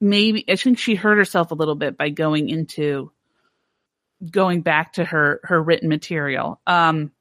[0.00, 3.12] maybe I think she hurt herself a little bit by going into
[4.30, 6.60] going back to her her written material.
[6.66, 7.12] Um,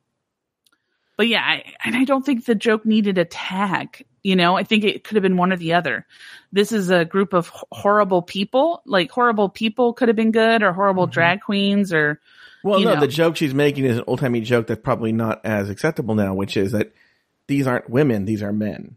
[1.19, 4.05] but yeah, I, and I don't think the joke needed a tag.
[4.23, 6.07] You know, I think it could have been one or the other.
[6.53, 8.81] This is a group of horrible people.
[8.85, 12.21] Like horrible people could have been good, or horrible drag queens, or
[12.59, 12.69] Mm-hmm.
[12.69, 13.01] Well, you no, know.
[13.01, 16.33] the joke she's making is an old timey joke that's probably not as acceptable now,
[16.33, 16.93] which is that
[17.47, 18.95] these aren't women; these are men.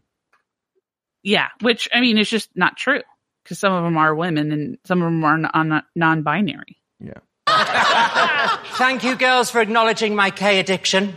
[1.23, 1.47] yeah.
[1.59, 3.01] Which I mean, it's just not true
[3.43, 6.77] because some of them are women and some of them are non non-binary.
[6.99, 7.19] Yeah.
[8.77, 11.15] Thank you, girls, for acknowledging my K addiction.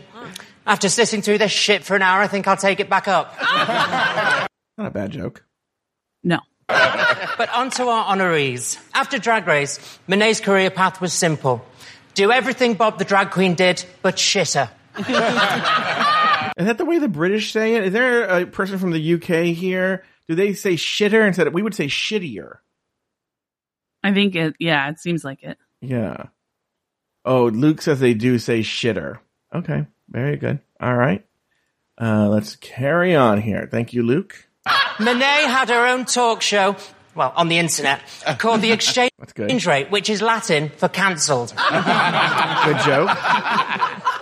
[0.66, 3.34] After sitting through this shit for an hour, I think I'll take it back up.
[4.78, 5.44] Not a bad joke.
[6.24, 6.40] No.
[6.68, 8.78] But on to our honorees.
[8.92, 11.64] After Drag Race, Monet's career path was simple.
[12.14, 14.70] Do everything Bob the drag queen did, but shitter.
[14.98, 15.04] Is
[16.64, 17.84] that the way the British say it?
[17.84, 20.02] Is there a person from the UK here?
[20.26, 22.56] Do they say shitter instead of we would say shittier?
[24.02, 24.56] I think it.
[24.58, 25.58] Yeah, it seems like it.
[25.80, 26.28] Yeah.
[27.24, 29.18] Oh, Luke says they do say shitter.
[29.54, 30.60] Okay, very good.
[30.80, 31.24] All right.
[32.00, 33.68] Uh, let's carry on here.
[33.70, 34.48] Thank you, Luke.
[35.00, 36.76] Monet had her own talk show,
[37.14, 38.00] well, on the internet,
[38.38, 39.66] called The Exchange.
[39.66, 41.50] Rate, which is Latin for cancelled.
[41.50, 43.10] Good joke.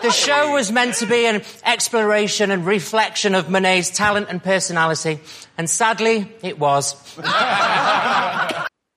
[0.03, 5.19] The show was meant to be an exploration and reflection of Monet's talent and personality,
[5.57, 6.95] and sadly, it was.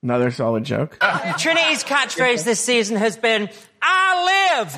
[0.02, 0.98] Another solid joke.
[1.38, 3.48] Trinity's catchphrase this season has been,
[3.82, 4.76] I live!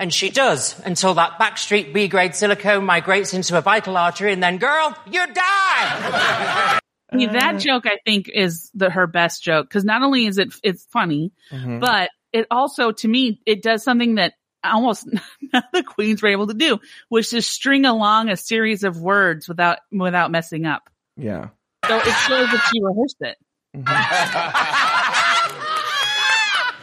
[0.00, 4.42] And she does, until that backstreet B grade silicone migrates into a vital artery, and
[4.42, 6.80] then, girl, you die!
[7.12, 10.54] I that joke I think is the her best joke because not only is it
[10.62, 11.80] it's funny, Mhm.
[11.80, 14.34] but it also to me it does something that
[14.64, 15.22] almost none
[15.52, 19.48] of the queens were able to do, which is string along a series of words
[19.48, 20.88] without without messing up.
[21.16, 21.48] Yeah.
[21.86, 23.36] So it shows that she rehearsed it.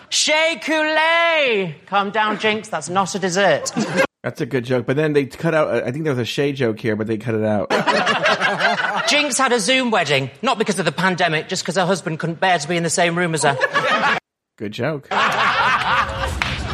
[0.09, 1.75] Shea!
[1.85, 3.71] Calm down, Jinkx, that's not a dessert.
[4.23, 4.85] That's a good joke.
[4.85, 5.83] But then they cut out.
[5.85, 7.69] I think there was a Shea joke here, but they cut it out.
[9.07, 12.41] Jinkx had a Zoom wedding, not because of the pandemic, just because her husband couldn't
[12.41, 13.57] bear to be in the same room as her.
[14.57, 15.07] Good joke.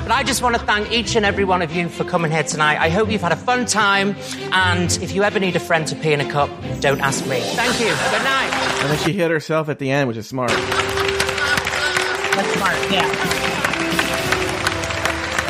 [0.03, 2.41] But I just want to thank each and every one of you for coming here
[2.41, 2.79] tonight.
[2.79, 4.15] I hope you've had a fun time,
[4.51, 7.39] and if you ever need a friend to pee in a cup, don't ask me.
[7.39, 7.86] Thank you.
[7.86, 8.49] Good night.
[8.81, 10.49] And then she hit herself at the end, which is smart.
[12.36, 12.75] That's smart.
[12.91, 13.22] Yeah.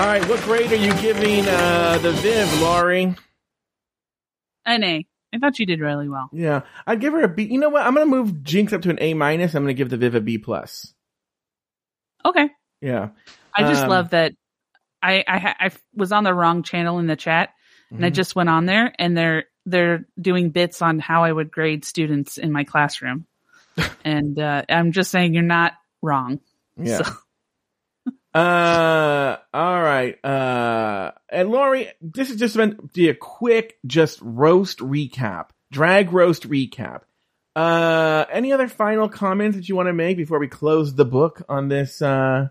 [0.03, 3.15] All right, what grade are you giving uh, the Viv, Lori?
[4.65, 5.05] An A.
[5.33, 6.29] I thought you did really well.
[6.33, 7.43] Yeah, I'd give her a B.
[7.43, 7.85] You know what?
[7.85, 9.55] I'm gonna move Jinkx up to an A minus.
[9.55, 10.93] I'm gonna give the Viv a B plus.
[12.25, 12.49] Okay.
[12.81, 13.11] Yeah,
[13.55, 14.33] I just Um, love that.
[15.01, 17.51] I, I I was on the wrong channel in the chat,
[17.89, 18.13] and I Mhm.
[18.15, 22.37] just went on there, and they're they're doing bits on how I would grade students
[22.37, 23.25] in my classroom,
[24.03, 26.41] and uh, I'm just saying you're not wrong.
[26.75, 26.97] Yeah.
[27.03, 27.13] So-
[28.33, 30.23] Uh, all right.
[30.25, 36.11] Uh, and Lori, this is just meant to be a quick, just roast recap, drag
[36.11, 37.01] roast recap.
[37.55, 41.43] Uh, any other final comments that you want to make before we close the book
[41.47, 42.47] on this, uh,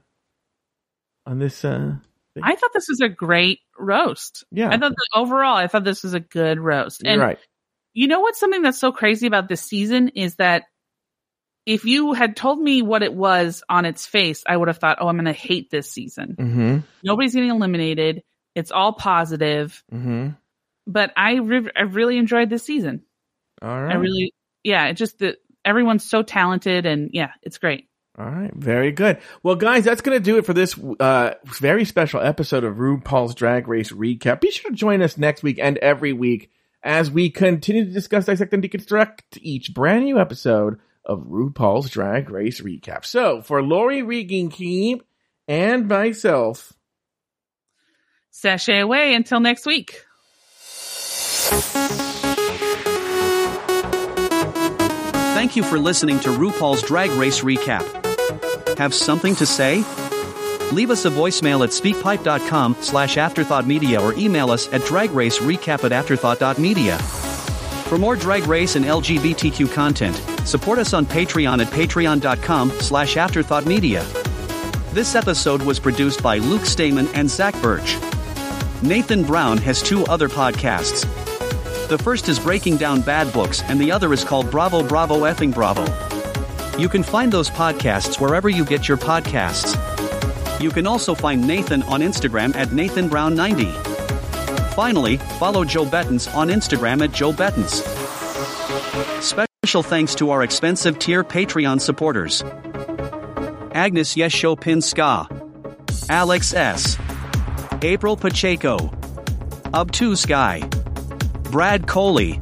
[1.27, 1.97] on this, uh,
[2.41, 4.45] I thought this was a great roast.
[4.53, 4.69] Yeah.
[4.69, 7.03] I thought that overall, I thought this was a good roast.
[7.03, 7.39] You're And right.
[7.93, 10.65] you know what's something that's so crazy about this season is that
[11.65, 14.99] if you had told me what it was on its face, I would have thought,
[15.01, 16.37] oh, I'm going to hate this season.
[16.39, 16.79] Mm-hmm.
[17.05, 18.23] Nobody's getting eliminated.
[18.55, 19.83] It's all positive.
[19.93, 20.31] Mm-hmm.
[20.87, 23.03] But I, re- I really enjoyed this season.
[23.61, 24.35] All I really,
[24.65, 27.89] yeah, it just that everyone's so talented and yeah, it's great.
[28.19, 29.19] All right, very good.
[29.43, 33.35] Well, guys, that's going to do it for this uh, very special episode of RuPaul's
[33.35, 34.41] Drag Race Recap.
[34.41, 36.51] Be sure to join us next week and every week
[36.83, 42.31] as we continue to discuss, dissect, and deconstruct each brand new episode of RuPaul's Drag
[42.31, 43.05] Race Recap.
[43.05, 45.03] So, for Lori Regan Keep
[45.49, 46.73] and myself,
[48.31, 50.05] Sashay away until next week.
[55.35, 58.79] Thank you for listening to RuPaul's Drag Race Recap.
[58.79, 59.85] Have something to say?
[60.73, 66.99] Leave us a voicemail at speakpipe.com slash afterthoughtmedia or email us at dragracerecap at afterthought.media.
[67.93, 70.17] For more Drag Race and LGBTQ content,
[70.49, 74.03] support us on Patreon at patreon.com slash afterthoughtmedia.
[74.95, 77.99] This episode was produced by Luke Stamen and Zach Birch.
[78.81, 81.03] Nathan Brown has two other podcasts.
[81.89, 85.53] The first is Breaking Down Bad Books, and the other is called Bravo Bravo Effing
[85.53, 85.85] Bravo.
[86.79, 89.77] You can find those podcasts wherever you get your podcasts.
[90.63, 93.92] You can also find Nathan on Instagram at NathanBrown90.
[94.75, 97.83] Finally, follow Joe Bettens on Instagram at Joe Bettens.
[99.23, 102.43] Special thanks to our expensive tier Patreon supporters
[103.75, 105.29] Agnes Yes Show Ska,
[106.09, 106.97] Alex S.
[107.83, 108.91] April Pacheco.
[109.75, 110.61] Obtuse Guy.
[111.51, 112.39] Brad Coley.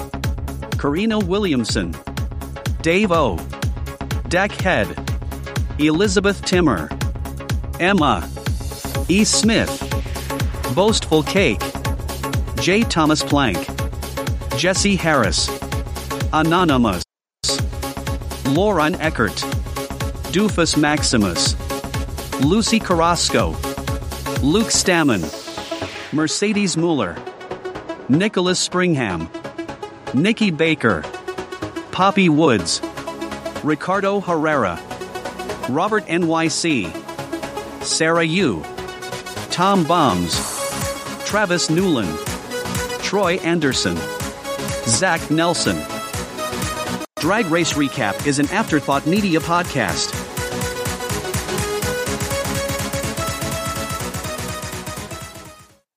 [0.78, 1.94] Karina Williamson.
[2.82, 3.36] Dave O.
[4.28, 4.88] Deckhead.
[5.80, 6.88] Elizabeth Timmer.
[7.80, 8.28] Emma.
[9.08, 9.24] E.
[9.24, 9.72] Smith.
[10.74, 11.60] Boastful Cake.
[12.60, 12.82] J.
[12.82, 13.56] Thomas Plank.
[14.58, 15.48] Jesse Harris.
[16.30, 17.02] Anonymous.
[18.48, 19.32] Lauren Eckert.
[20.32, 21.56] Doofus Maximus.
[22.44, 23.52] Lucy Carrasco.
[24.42, 25.22] Luke Stammen.
[26.12, 27.16] Mercedes Mueller.
[28.10, 29.30] Nicholas Springham.
[30.12, 31.02] Nikki Baker.
[31.92, 32.82] Poppy Woods.
[33.64, 34.78] Ricardo Herrera.
[35.70, 36.92] Robert NYC.
[37.82, 38.62] Sarah Yu.
[39.50, 40.34] Tom Bombs.
[41.24, 42.29] Travis Newland.
[43.10, 43.96] Troy Anderson.
[44.86, 45.76] Zach Nelson.
[47.18, 50.19] Drag Race Recap is an Afterthought Media podcast.